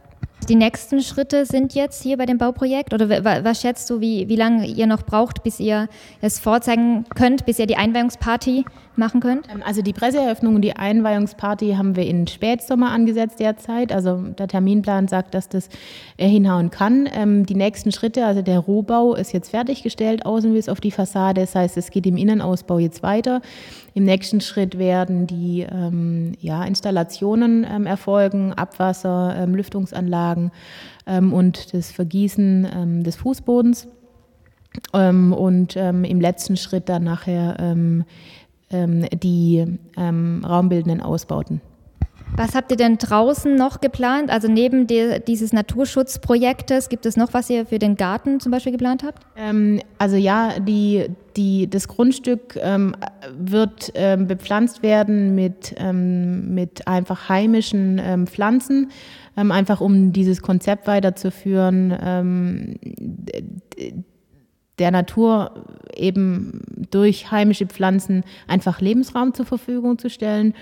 Die 0.48 0.56
nächsten 0.56 1.00
Schritte 1.02 1.46
sind 1.46 1.74
jetzt 1.74 2.02
hier 2.02 2.16
bei 2.16 2.26
dem 2.26 2.36
Bauprojekt 2.38 2.92
oder 2.92 3.08
was 3.44 3.60
schätzt 3.60 3.88
du, 3.88 4.00
wie, 4.00 4.28
wie 4.28 4.36
lange 4.36 4.66
ihr 4.66 4.86
noch 4.86 5.02
braucht, 5.02 5.42
bis 5.44 5.60
ihr 5.60 5.88
es 6.20 6.40
vorzeigen 6.40 7.04
könnt, 7.14 7.46
bis 7.46 7.58
ihr 7.60 7.66
die 7.66 7.76
Einweihungsparty 7.76 8.64
machen 8.96 9.20
könnt? 9.20 9.48
Ähm, 9.52 9.62
also 9.64 9.82
die 9.82 9.92
Presseeröffnung 9.92 10.56
und 10.56 10.62
die 10.62 10.74
Einweihungsparty 10.74 11.74
haben 11.74 11.96
wir 11.96 12.06
in 12.06 12.26
Spätsommer 12.26 12.90
angesetzt 12.90 13.38
derzeit. 13.40 13.92
Also 13.92 14.16
der 14.16 14.48
Terminplan 14.48 15.08
sagt, 15.08 15.34
dass 15.34 15.48
das 15.48 15.68
äh, 16.16 16.28
hinhauen 16.28 16.70
kann. 16.70 17.08
Ähm, 17.12 17.46
die 17.46 17.54
nächsten 17.54 17.92
Schritte, 17.92 18.26
also 18.26 18.42
der 18.42 18.58
Rohbau 18.58 19.14
ist 19.14 19.32
jetzt 19.32 19.50
fertiggestellt, 19.50 20.26
außen 20.26 20.52
bis 20.52 20.68
auf 20.68 20.80
die 20.80 20.90
Fassade. 20.90 21.40
Das 21.40 21.54
heißt, 21.54 21.76
es 21.76 21.90
geht 21.90 22.06
im 22.06 22.16
Innenausbau 22.16 22.78
jetzt 22.78 23.02
weiter. 23.02 23.40
Im 23.94 24.04
nächsten 24.04 24.40
Schritt 24.40 24.78
werden 24.78 25.26
die 25.26 25.66
ähm, 25.70 26.32
ja, 26.40 26.64
Installationen 26.64 27.66
ähm, 27.70 27.86
erfolgen, 27.86 28.52
Abwasser, 28.52 29.34
ähm, 29.36 29.54
Lüftungsanlagen 29.54 30.50
ähm, 31.06 31.32
und 31.32 31.74
das 31.74 31.90
Vergießen 31.92 32.68
ähm, 32.74 33.04
des 33.04 33.16
Fußbodens. 33.16 33.88
Ähm, 34.94 35.34
und 35.34 35.76
im 35.76 36.20
letzten 36.20 36.56
Schritt 36.56 36.88
dann 36.88 37.04
nachher 37.04 37.56
die 38.70 39.78
raumbildenden 39.98 41.02
Ausbauten. 41.02 41.60
Was 42.34 42.54
habt 42.54 42.70
ihr 42.70 42.78
denn 42.78 42.96
draußen 42.96 43.54
noch 43.54 43.80
geplant? 43.80 44.30
Also 44.30 44.48
neben 44.48 44.86
der, 44.86 45.18
dieses 45.18 45.52
Naturschutzprojektes, 45.52 46.88
gibt 46.88 47.04
es 47.04 47.16
noch 47.16 47.34
was 47.34 47.50
ihr 47.50 47.66
für 47.66 47.78
den 47.78 47.96
Garten 47.96 48.40
zum 48.40 48.52
Beispiel 48.52 48.72
geplant 48.72 49.02
habt? 49.04 49.22
Ähm, 49.36 49.80
also 49.98 50.16
ja, 50.16 50.58
die, 50.58 51.06
die, 51.36 51.68
das 51.68 51.88
Grundstück 51.88 52.58
ähm, 52.60 52.96
wird 53.38 53.92
ähm, 53.94 54.26
bepflanzt 54.26 54.82
werden 54.82 55.34
mit, 55.34 55.74
ähm, 55.76 56.54
mit 56.54 56.88
einfach 56.88 57.28
heimischen 57.28 58.00
ähm, 58.02 58.26
Pflanzen, 58.26 58.90
ähm, 59.36 59.52
einfach 59.52 59.82
um 59.82 60.12
dieses 60.12 60.40
Konzept 60.40 60.86
weiterzuführen 60.86 61.92
der 64.82 64.90
Natur 64.90 65.52
eben 65.94 66.60
durch 66.90 67.30
heimische 67.30 67.66
Pflanzen 67.66 68.24
einfach 68.48 68.80
Lebensraum 68.80 69.32
zur 69.32 69.46
Verfügung 69.46 69.96
zu 69.96 70.10
stellen. 70.10 70.54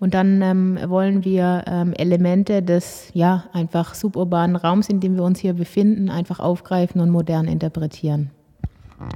Und 0.00 0.14
dann 0.14 0.40
ähm, 0.40 0.78
wollen 0.86 1.26
wir 1.26 1.64
ähm, 1.66 1.92
Elemente 1.92 2.62
des 2.62 3.10
ja 3.12 3.44
einfach 3.52 3.94
suburbanen 3.94 4.56
Raums, 4.56 4.88
in 4.88 5.00
dem 5.00 5.16
wir 5.16 5.24
uns 5.24 5.40
hier 5.40 5.52
befinden, 5.52 6.08
einfach 6.08 6.40
aufgreifen 6.40 7.02
und 7.02 7.10
modern 7.10 7.48
interpretieren. 7.48 8.30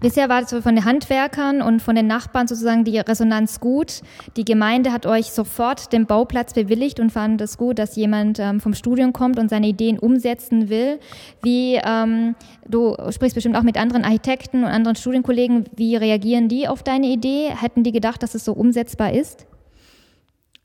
Bisher 0.00 0.28
war 0.28 0.42
es 0.42 0.50
von 0.50 0.74
den 0.74 0.84
Handwerkern 0.84 1.62
und 1.62 1.80
von 1.80 1.94
den 1.94 2.06
Nachbarn 2.06 2.46
sozusagen 2.46 2.84
die 2.84 2.98
Resonanz 2.98 3.60
gut. 3.60 4.02
Die 4.36 4.44
Gemeinde 4.44 4.92
hat 4.92 5.06
euch 5.06 5.32
sofort 5.32 5.92
den 5.92 6.06
Bauplatz 6.06 6.52
bewilligt 6.52 7.00
und 7.00 7.10
fand 7.10 7.40
es 7.40 7.56
gut, 7.56 7.78
dass 7.78 7.96
jemand 7.96 8.38
ähm, 8.38 8.60
vom 8.60 8.74
Studium 8.74 9.12
kommt 9.12 9.38
und 9.38 9.48
seine 9.48 9.68
Ideen 9.68 9.98
umsetzen 9.98 10.68
will. 10.68 11.00
Wie 11.42 11.80
ähm, 11.82 12.34
du 12.68 12.94
sprichst 13.10 13.34
bestimmt 13.34 13.56
auch 13.56 13.62
mit 13.62 13.78
anderen 13.78 14.04
Architekten 14.04 14.64
und 14.64 14.70
anderen 14.70 14.96
Studienkollegen. 14.96 15.64
Wie 15.76 15.96
reagieren 15.96 16.48
die 16.48 16.68
auf 16.68 16.82
deine 16.82 17.06
Idee? 17.06 17.48
Hätten 17.48 17.82
die 17.82 17.92
gedacht, 17.92 18.22
dass 18.22 18.34
es 18.34 18.44
so 18.44 18.52
umsetzbar 18.52 19.12
ist? 19.12 19.46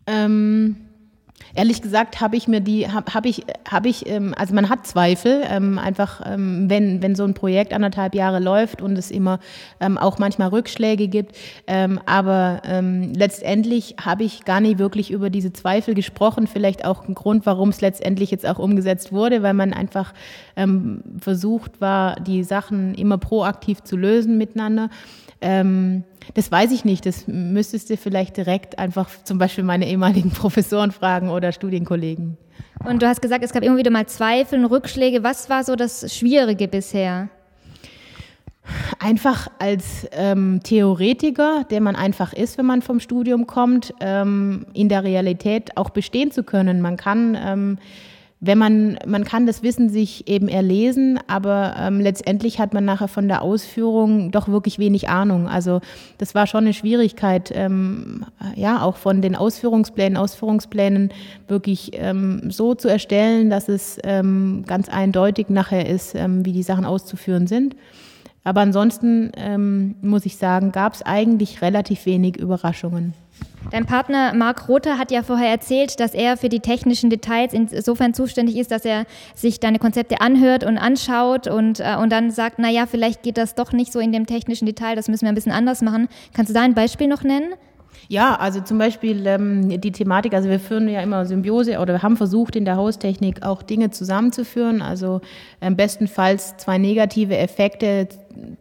Ähm 0.07 0.84
Ehrlich 1.55 1.81
gesagt 1.81 2.19
habe 2.19 2.35
ich 2.35 2.49
mir 2.49 2.59
die, 2.59 2.91
habe 2.91 3.13
hab 3.13 3.25
ich, 3.25 3.45
habe 3.69 3.87
ich, 3.87 4.07
ähm, 4.07 4.35
also 4.37 4.53
man 4.53 4.69
hat 4.69 4.85
Zweifel, 4.85 5.41
ähm, 5.49 5.79
einfach 5.79 6.21
ähm, 6.25 6.69
wenn, 6.69 7.01
wenn 7.01 7.15
so 7.15 7.23
ein 7.23 7.33
Projekt 7.33 7.73
anderthalb 7.73 8.13
Jahre 8.13 8.39
läuft 8.39 8.81
und 8.81 8.97
es 8.97 9.09
immer 9.09 9.39
ähm, 9.79 9.97
auch 9.97 10.17
manchmal 10.17 10.49
Rückschläge 10.49 11.07
gibt. 11.07 11.35
Ähm, 11.65 12.01
aber 12.05 12.61
ähm, 12.65 13.13
letztendlich 13.13 13.95
habe 14.03 14.25
ich 14.25 14.43
gar 14.43 14.59
nicht 14.59 14.79
wirklich 14.79 15.11
über 15.11 15.29
diese 15.29 15.53
Zweifel 15.53 15.93
gesprochen. 15.93 16.47
Vielleicht 16.47 16.83
auch 16.83 17.07
ein 17.07 17.15
Grund, 17.15 17.45
warum 17.45 17.69
es 17.69 17.79
letztendlich 17.79 18.31
jetzt 18.31 18.45
auch 18.45 18.59
umgesetzt 18.59 19.13
wurde, 19.13 19.41
weil 19.41 19.53
man 19.53 19.73
einfach 19.73 20.13
versucht 21.19 21.81
war, 21.81 22.15
die 22.15 22.43
Sachen 22.43 22.95
immer 22.95 23.17
proaktiv 23.17 23.83
zu 23.83 23.97
lösen 23.97 24.37
miteinander. 24.37 24.89
Ähm, 25.41 26.03
das 26.33 26.51
weiß 26.51 26.71
ich 26.71 26.85
nicht. 26.85 27.05
Das 27.05 27.27
müsstest 27.27 27.89
du 27.89 27.97
vielleicht 27.97 28.37
direkt 28.37 28.79
einfach 28.79 29.09
zum 29.23 29.37
Beispiel 29.37 29.63
meine 29.63 29.87
ehemaligen 29.87 30.31
Professoren 30.31 30.91
fragen 30.91 31.29
oder 31.29 31.51
Studienkollegen. 31.51 32.37
Und 32.83 33.01
du 33.01 33.07
hast 33.07 33.21
gesagt, 33.21 33.43
es 33.43 33.53
gab 33.53 33.63
immer 33.63 33.77
wieder 33.77 33.91
mal 33.91 34.05
Zweifel 34.05 34.59
und 34.59 34.65
Rückschläge. 34.65 35.23
Was 35.23 35.49
war 35.49 35.63
so 35.63 35.75
das 35.75 36.15
Schwierige 36.15 36.67
bisher? 36.67 37.29
Einfach 38.99 39.47
als 39.59 40.07
ähm, 40.11 40.61
Theoretiker, 40.63 41.65
der 41.69 41.81
man 41.81 41.95
einfach 41.95 42.33
ist, 42.33 42.57
wenn 42.57 42.65
man 42.65 42.81
vom 42.81 42.99
Studium 42.99 43.45
kommt, 43.45 43.93
ähm, 43.99 44.65
in 44.73 44.89
der 44.89 45.03
Realität 45.03 45.77
auch 45.77 45.91
bestehen 45.91 46.31
zu 46.31 46.43
können. 46.43 46.81
Man 46.81 46.97
kann 46.97 47.37
ähm, 47.39 47.77
wenn 48.41 48.57
man, 48.57 48.99
man 49.07 49.23
kann 49.23 49.47
das 49.47 49.63
Wissen 49.63 49.89
sich 49.89 50.27
eben 50.27 50.49
erlesen, 50.49 51.19
aber 51.27 51.75
ähm, 51.79 51.99
letztendlich 51.99 52.59
hat 52.59 52.73
man 52.73 52.83
nachher 52.85 53.07
von 53.07 53.27
der 53.27 53.41
Ausführung 53.41 54.31
doch 54.31 54.49
wirklich 54.49 54.77
wenig 54.77 55.09
Ahnung. 55.09 55.47
Also 55.47 55.79
das 56.17 56.35
war 56.35 56.45
schon 56.45 56.65
eine 56.65 56.73
Schwierigkeit, 56.73 57.51
ähm, 57.55 58.25
ja, 58.55 58.81
auch 58.81 58.97
von 58.97 59.21
den 59.21 59.35
Ausführungsplänen, 59.35 60.17
Ausführungsplänen 60.17 61.11
wirklich 61.47 61.91
ähm, 61.93 62.51
so 62.51 62.75
zu 62.75 62.89
erstellen, 62.89 63.49
dass 63.49 63.69
es 63.69 63.97
ähm, 64.03 64.63
ganz 64.67 64.89
eindeutig 64.89 65.49
nachher 65.49 65.87
ist, 65.87 66.13
ähm, 66.13 66.45
wie 66.45 66.51
die 66.51 66.63
Sachen 66.63 66.85
auszuführen 66.85 67.47
sind. 67.47 67.75
Aber 68.43 68.61
ansonsten 68.61 69.31
ähm, 69.37 69.95
muss 70.01 70.25
ich 70.25 70.37
sagen, 70.37 70.71
gab 70.71 70.93
es 70.93 71.01
eigentlich 71.01 71.61
relativ 71.63 72.05
wenig 72.05 72.37
Überraschungen. 72.37 73.13
Dein 73.71 73.85
Partner 73.85 74.33
Marc 74.33 74.69
Rother 74.69 74.97
hat 74.97 75.11
ja 75.11 75.23
vorher 75.23 75.49
erzählt, 75.49 75.99
dass 75.99 76.13
er 76.13 76.37
für 76.37 76.49
die 76.49 76.59
technischen 76.59 77.09
Details 77.09 77.53
insofern 77.53 78.13
zuständig 78.13 78.57
ist, 78.57 78.71
dass 78.71 78.85
er 78.85 79.05
sich 79.33 79.59
deine 79.59 79.79
Konzepte 79.79 80.21
anhört 80.21 80.63
und 80.63 80.77
anschaut 80.77 81.47
und, 81.47 81.79
äh, 81.79 81.95
und 81.99 82.11
dann 82.11 82.31
sagt, 82.31 82.59
na 82.59 82.69
ja, 82.69 82.85
vielleicht 82.85 83.23
geht 83.23 83.37
das 83.37 83.55
doch 83.55 83.71
nicht 83.71 83.91
so 83.91 83.99
in 83.99 84.11
dem 84.11 84.27
technischen 84.27 84.65
Detail, 84.65 84.95
das 84.95 85.07
müssen 85.07 85.25
wir 85.25 85.29
ein 85.29 85.35
bisschen 85.35 85.51
anders 85.51 85.81
machen. 85.81 86.07
Kannst 86.33 86.51
du 86.51 86.53
da 86.53 86.61
ein 86.61 86.75
Beispiel 86.75 87.07
noch 87.07 87.23
nennen? 87.23 87.53
Ja, 88.07 88.35
also 88.35 88.61
zum 88.61 88.77
Beispiel 88.77 89.25
ähm, 89.25 89.81
die 89.81 89.91
Thematik, 89.91 90.33
also 90.33 90.47
wir 90.47 90.59
führen 90.59 90.87
ja 90.87 91.01
immer 91.01 91.25
Symbiose 91.25 91.79
oder 91.79 91.93
wir 91.93 92.03
haben 92.03 92.17
versucht 92.17 92.55
in 92.55 92.65
der 92.65 92.75
Haustechnik 92.75 93.43
auch 93.43 93.63
Dinge 93.63 93.89
zusammenzuführen, 93.89 94.81
also 94.81 95.21
ähm, 95.59 95.75
bestenfalls 95.75 96.55
zwei 96.57 96.77
negative 96.77 97.35
Effekte 97.35 98.07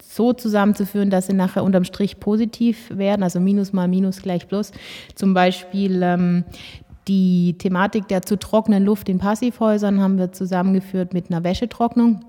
so 0.02 0.32
zusammenzuführen, 0.32 1.10
dass 1.10 1.26
sie 1.26 1.32
nachher 1.32 1.64
unterm 1.64 1.84
Strich 1.84 2.20
positiv 2.20 2.90
werden, 2.90 3.22
also 3.22 3.40
Minus 3.40 3.72
mal 3.72 3.88
Minus 3.88 4.22
gleich 4.22 4.48
Plus. 4.48 4.72
Zum 5.14 5.34
Beispiel 5.34 6.02
ähm, 6.02 6.44
die 7.08 7.56
Thematik 7.58 8.08
der 8.08 8.22
zu 8.22 8.38
trockenen 8.38 8.84
Luft 8.84 9.08
in 9.08 9.18
Passivhäusern 9.18 10.00
haben 10.00 10.18
wir 10.18 10.32
zusammengeführt 10.32 11.12
mit 11.12 11.30
einer 11.30 11.44
Wäschetrocknung 11.44 12.20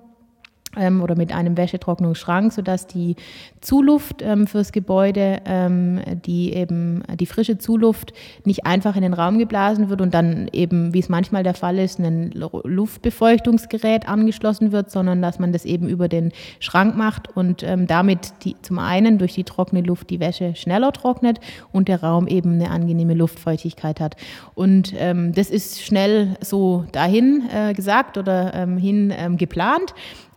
ähm, 0.77 1.01
oder 1.01 1.15
mit 1.15 1.33
einem 1.33 1.57
Wäschetrocknungsschrank, 1.57 2.53
sodass 2.53 2.87
die 2.87 3.15
Zuluft 3.61 4.21
ähm, 4.21 4.47
fürs 4.47 4.71
Gebäude, 4.71 5.41
ähm, 5.45 6.01
die 6.25 6.53
eben 6.53 7.03
die 7.19 7.25
frische 7.25 7.57
Zuluft 7.57 8.13
nicht 8.43 8.65
einfach 8.65 8.95
in 8.95 9.01
den 9.01 9.13
Raum 9.13 9.39
geblasen 9.39 9.89
wird 9.89 10.01
und 10.01 10.13
dann 10.13 10.47
eben, 10.51 10.93
wie 10.93 10.99
es 10.99 11.09
manchmal 11.09 11.43
der 11.43 11.53
Fall 11.53 11.79
ist, 11.79 11.99
ein 11.99 12.31
Luftbefeuchtungsgerät 12.31 14.07
angeschlossen 14.07 14.71
wird, 14.71 14.91
sondern 14.91 15.21
dass 15.21 15.39
man 15.39 15.51
das 15.51 15.65
eben 15.65 15.87
über 15.87 16.07
den 16.07 16.31
Schrank 16.59 16.95
macht 16.95 17.35
und 17.35 17.63
ähm, 17.63 17.87
damit 17.87 18.33
die, 18.43 18.55
zum 18.61 18.79
einen 18.79 19.17
durch 19.17 19.33
die 19.33 19.43
trockene 19.43 19.81
Luft 19.81 20.09
die 20.09 20.19
Wäsche 20.19 20.55
schneller 20.55 20.91
trocknet 20.91 21.39
und 21.71 21.87
der 21.87 22.01
Raum 22.01 22.27
eben 22.27 22.53
eine 22.53 22.69
angenehme 22.69 23.13
Luftfeuchtigkeit 23.13 23.99
hat. 23.99 24.15
Und 24.53 24.93
ähm, 24.97 25.33
das 25.33 25.49
ist 25.49 25.83
schnell 25.83 26.37
so 26.41 26.85
dahin 26.91 27.43
äh, 27.53 27.73
gesagt 27.73 28.17
oder 28.17 28.53
ähm, 28.53 28.77
hin 28.77 29.13
ähm, 29.15 29.37
geplant. 29.37 29.93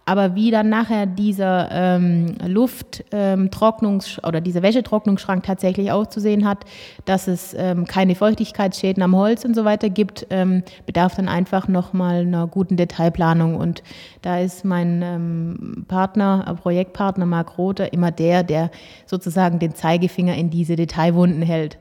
Aber 0.09 0.35
wie 0.35 0.51
dann 0.51 0.71
nachher 0.71 1.05
dieser 1.05 1.68
ähm, 1.71 2.35
Lufttrocknungs- 2.42 4.18
ähm, 4.18 4.27
oder 4.27 4.40
dieser 4.40 4.62
Wäschetrocknungsschrank 4.62 5.42
tatsächlich 5.42 5.92
auszusehen 5.92 6.49
hat, 6.49 6.64
dass 7.05 7.29
es 7.29 7.53
ähm, 7.53 7.85
keine 7.85 8.14
Feuchtigkeitsschäden 8.14 9.03
am 9.03 9.14
Holz 9.14 9.44
und 9.44 9.55
so 9.55 9.66
weiter 9.66 9.90
gibt, 9.90 10.27
ähm, 10.31 10.62
bedarf 10.87 11.16
dann 11.16 11.29
einfach 11.29 11.68
nochmal 11.68 12.23
einer 12.23 12.47
guten 12.47 12.79
Detailplanung. 12.79 13.57
Und 13.57 13.83
da 14.23 14.38
ist 14.38 14.64
mein 14.64 15.03
ähm, 15.03 15.85
Partner, 15.88 16.47
äh, 16.49 16.55
Projektpartner 16.55 17.27
Marc 17.27 17.59
Rother 17.59 17.92
immer 17.92 18.11
der, 18.11 18.44
der 18.44 18.71
sozusagen 19.05 19.59
den 19.59 19.75
Zeigefinger 19.75 20.35
in 20.37 20.49
diese 20.49 20.75
Detailwunden 20.75 21.42
hält. 21.42 21.77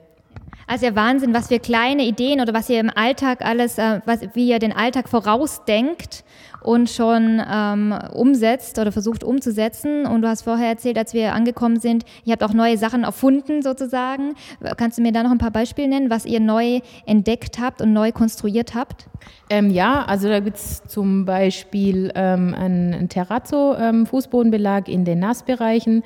Also 0.65 0.85
ja 0.85 0.95
Wahnsinn, 0.95 1.33
was 1.33 1.47
für 1.47 1.59
kleine 1.59 2.03
Ideen 2.03 2.41
oder 2.41 2.53
was 2.53 2.69
ihr 2.69 2.79
im 2.79 2.89
Alltag 2.93 3.41
alles, 3.41 3.77
äh, 3.77 4.01
was, 4.05 4.21
wie 4.33 4.49
ihr 4.49 4.59
den 4.59 4.73
Alltag 4.73 5.07
vorausdenkt 5.07 6.23
und 6.61 6.89
schon 6.89 7.41
ähm, 7.49 7.97
umsetzt 8.13 8.77
oder 8.77 8.91
versucht 8.91 9.23
umzusetzen. 9.23 10.05
Und 10.05 10.23
du 10.23 10.27
hast 10.27 10.41
vorher 10.41 10.67
erzählt, 10.67 10.97
als 10.97 11.13
wir 11.13 11.33
angekommen 11.33 11.79
sind, 11.79 12.03
ihr 12.25 12.33
habt 12.33 12.43
auch 12.43 12.53
neue 12.53 12.77
Sachen 12.77 13.05
erfunden 13.05 13.61
sozusagen. 13.61 14.35
Kannst 14.75 14.97
du 14.97 15.01
mir 15.01 15.13
da 15.13 15.23
noch 15.23 15.31
ein 15.31 15.37
paar 15.37 15.51
Beispiele 15.51 15.87
nennen, 15.87 16.09
was 16.09 16.25
ihr 16.25 16.41
neu 16.41 16.81
entdeckt 17.05 17.59
habt 17.59 17.81
und 17.81 17.93
neu 17.93 18.11
konstruiert 18.11 18.75
habt? 18.75 19.07
Ähm, 19.49 19.69
ja, 19.69 20.03
also 20.03 20.27
da 20.27 20.41
gibt 20.41 20.57
es 20.57 20.83
zum 20.83 21.23
Beispiel 21.23 22.11
ähm, 22.15 22.53
einen 22.53 23.07
Terrazzo-Fußbodenbelag 23.07 24.87
ähm, 24.87 24.93
in 24.93 25.05
den 25.05 25.19
Nassbereichen. 25.19 26.03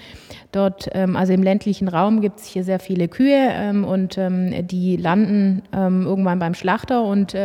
Dort, 0.51 0.89
ähm, 0.93 1.15
also 1.15 1.33
im 1.33 1.41
ländlichen 1.41 1.87
Raum, 1.87 2.21
gibt 2.21 2.39
es 2.39 2.45
hier 2.45 2.63
sehr 2.63 2.79
viele 2.79 3.07
Kühe 3.07 3.49
ähm, 3.51 3.83
und 3.83 4.17
ähm, 4.17 4.67
die 4.67 4.95
landen 4.95 5.63
irgendwann 5.71 6.37
beim 6.39 6.53
Schlachter 6.53 7.03
und 7.03 7.35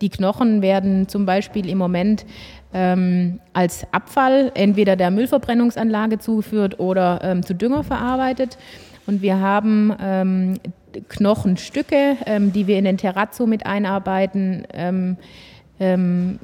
die 0.00 0.08
Knochen 0.08 0.62
werden 0.62 1.08
zum 1.08 1.26
Beispiel 1.26 1.68
im 1.68 1.78
Moment 1.78 2.24
als 2.72 3.86
Abfall 3.92 4.50
entweder 4.54 4.96
der 4.96 5.10
Müllverbrennungsanlage 5.10 6.18
zugeführt 6.18 6.80
oder 6.80 7.40
zu 7.44 7.54
Dünger 7.54 7.84
verarbeitet. 7.84 8.58
Und 9.06 9.22
wir 9.22 9.40
haben 9.40 10.58
Knochenstücke, 11.08 12.16
ähm, 12.26 12.52
die 12.52 12.66
wir 12.66 12.78
in 12.78 12.84
den 12.84 12.98
Terrazzo 12.98 13.46
mit 13.46 13.66
einarbeiten. 13.66 14.66
Ähm, 14.72 15.16
ähm, 15.78 16.38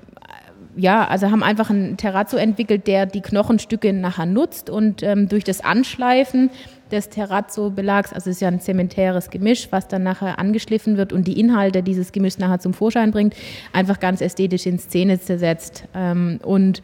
ja, 0.75 1.07
also 1.07 1.31
haben 1.31 1.43
einfach 1.43 1.71
einen 1.71 1.97
Terrazzo 1.97 2.37
entwickelt, 2.37 2.87
der 2.87 3.05
die 3.07 3.21
Knochenstücke 3.21 3.93
nachher 3.93 4.27
nutzt 4.27 4.71
und 4.71 5.03
ähm, 5.03 5.29
durch 5.29 5.45
das 5.45 5.63
Anschleifen 5.63 6.51
des 6.91 7.11
Terrazzo-Belags, 7.11 8.13
also 8.13 8.31
es 8.31 8.37
ist 8.37 8.41
ja 8.41 8.49
ein 8.49 8.61
zementäres 8.61 9.31
Gemisch, 9.31 9.69
was 9.71 9.89
dann 9.89 10.03
nachher 10.03 10.39
angeschliffen 10.39 10.97
wird 10.97 11.13
und 11.13 11.27
die 11.27 11.39
Inhalte 11.39 11.83
dieses 11.83 12.13
Gemischs 12.13 12.39
nachher 12.39 12.59
zum 12.59 12.75
Vorschein 12.75 13.11
bringt, 13.11 13.35
einfach 13.73 14.01
ganz 14.01 14.21
ästhetisch 14.21 14.67
in 14.67 14.79
Szene 14.79 15.21
zersetzt. 15.21 15.85
Ähm, 15.95 16.39
und 16.43 16.83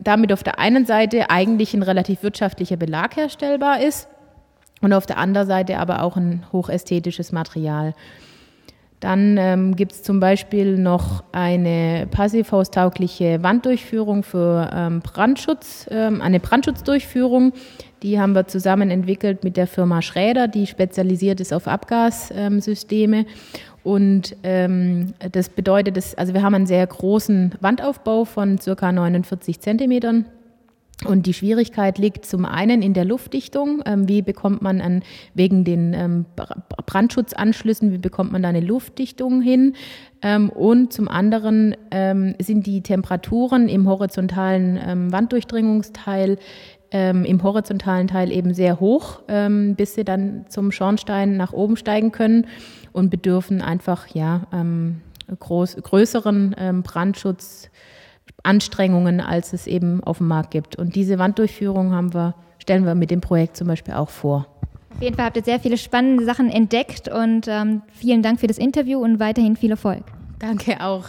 damit 0.00 0.32
auf 0.32 0.42
der 0.42 0.58
einen 0.58 0.86
Seite 0.86 1.28
eigentlich 1.28 1.74
ein 1.74 1.82
relativ 1.82 2.22
wirtschaftlicher 2.22 2.78
Belag 2.78 3.16
herstellbar 3.16 3.82
ist 3.82 4.08
und 4.80 4.92
auf 4.92 5.06
der 5.06 5.18
anderen 5.18 5.46
Seite 5.46 5.78
aber 5.78 6.02
auch 6.02 6.16
ein 6.16 6.44
hochästhetisches 6.52 7.32
Material. 7.32 7.94
Dann 9.00 9.38
ähm, 9.38 9.76
gibt 9.76 9.92
es 9.92 10.02
zum 10.02 10.20
Beispiel 10.20 10.76
noch 10.76 11.24
eine 11.32 12.06
passivhaustaugliche 12.10 13.42
Wanddurchführung 13.42 14.22
für 14.22 14.70
ähm, 14.74 15.00
Brandschutz, 15.00 15.86
ähm, 15.90 16.20
eine 16.20 16.38
Brandschutzdurchführung. 16.38 17.54
Die 18.02 18.20
haben 18.20 18.34
wir 18.34 18.46
zusammen 18.46 18.90
entwickelt 18.90 19.42
mit 19.42 19.56
der 19.56 19.66
Firma 19.66 20.02
Schräder, 20.02 20.48
die 20.48 20.66
spezialisiert 20.66 21.40
ist 21.40 21.54
auf 21.54 21.66
Abgassysteme. 21.66 23.24
Und 23.82 24.36
ähm, 24.42 25.14
das 25.32 25.48
bedeutet, 25.48 25.96
dass, 25.96 26.14
also 26.14 26.34
wir 26.34 26.42
haben 26.42 26.54
einen 26.54 26.66
sehr 26.66 26.86
großen 26.86 27.54
Wandaufbau 27.60 28.26
von 28.26 28.58
circa 28.58 28.92
49 28.92 29.60
Zentimetern 29.60 30.26
und 31.06 31.26
die 31.26 31.32
Schwierigkeit 31.32 31.96
liegt 31.98 32.26
zum 32.26 32.44
einen 32.44 32.82
in 32.82 32.92
der 32.92 33.06
Luftdichtung. 33.06 33.82
Ähm, 33.86 34.06
wie 34.08 34.20
bekommt 34.20 34.60
man 34.60 34.80
an, 34.80 35.02
wegen 35.34 35.64
den 35.64 35.94
ähm, 35.94 36.26
Brandschutzanschlüssen, 36.86 37.92
wie 37.92 37.98
bekommt 37.98 38.32
man 38.32 38.42
da 38.42 38.50
eine 38.50 38.60
Luftdichtung 38.60 39.40
hin? 39.40 39.74
Ähm, 40.20 40.50
und 40.50 40.92
zum 40.92 41.08
anderen 41.08 41.74
sind 42.38 42.66
die 42.66 42.82
Temperaturen 42.82 43.68
im 43.68 43.88
horizontalen 43.88 45.10
Wanddurchdringungsteil 45.10 46.36
im 46.92 47.42
horizontalen 47.44 48.08
Teil 48.08 48.32
eben 48.32 48.52
sehr 48.52 48.80
hoch, 48.80 49.20
bis 49.76 49.94
sie 49.94 50.04
dann 50.04 50.46
zum 50.48 50.72
Schornstein 50.72 51.36
nach 51.36 51.52
oben 51.52 51.76
steigen 51.76 52.10
können 52.10 52.48
und 52.92 53.10
bedürfen 53.10 53.62
einfach 53.62 54.08
ja 54.08 54.48
groß, 55.38 55.76
größeren 55.76 56.82
Brandschutz. 56.82 57.69
Anstrengungen, 58.42 59.20
als 59.20 59.52
es 59.52 59.66
eben 59.66 60.02
auf 60.04 60.18
dem 60.18 60.28
Markt 60.28 60.50
gibt. 60.50 60.76
Und 60.76 60.94
diese 60.94 61.18
Wanddurchführung 61.18 61.92
haben 61.92 62.14
wir, 62.14 62.34
stellen 62.58 62.84
wir 62.84 62.94
mit 62.94 63.10
dem 63.10 63.20
Projekt 63.20 63.56
zum 63.56 63.66
Beispiel 63.66 63.94
auch 63.94 64.10
vor. 64.10 64.46
Auf 64.94 65.02
jeden 65.02 65.16
Fall 65.16 65.26
habt 65.26 65.36
ihr 65.36 65.44
sehr 65.44 65.60
viele 65.60 65.78
spannende 65.78 66.24
Sachen 66.24 66.50
entdeckt 66.50 67.08
und 67.08 67.46
ähm, 67.48 67.82
vielen 67.92 68.22
Dank 68.22 68.40
für 68.40 68.46
das 68.46 68.58
Interview 68.58 68.98
und 68.98 69.18
weiterhin 69.18 69.56
viel 69.56 69.70
Erfolg. 69.70 70.02
Danke 70.38 70.80
auch. 70.80 71.04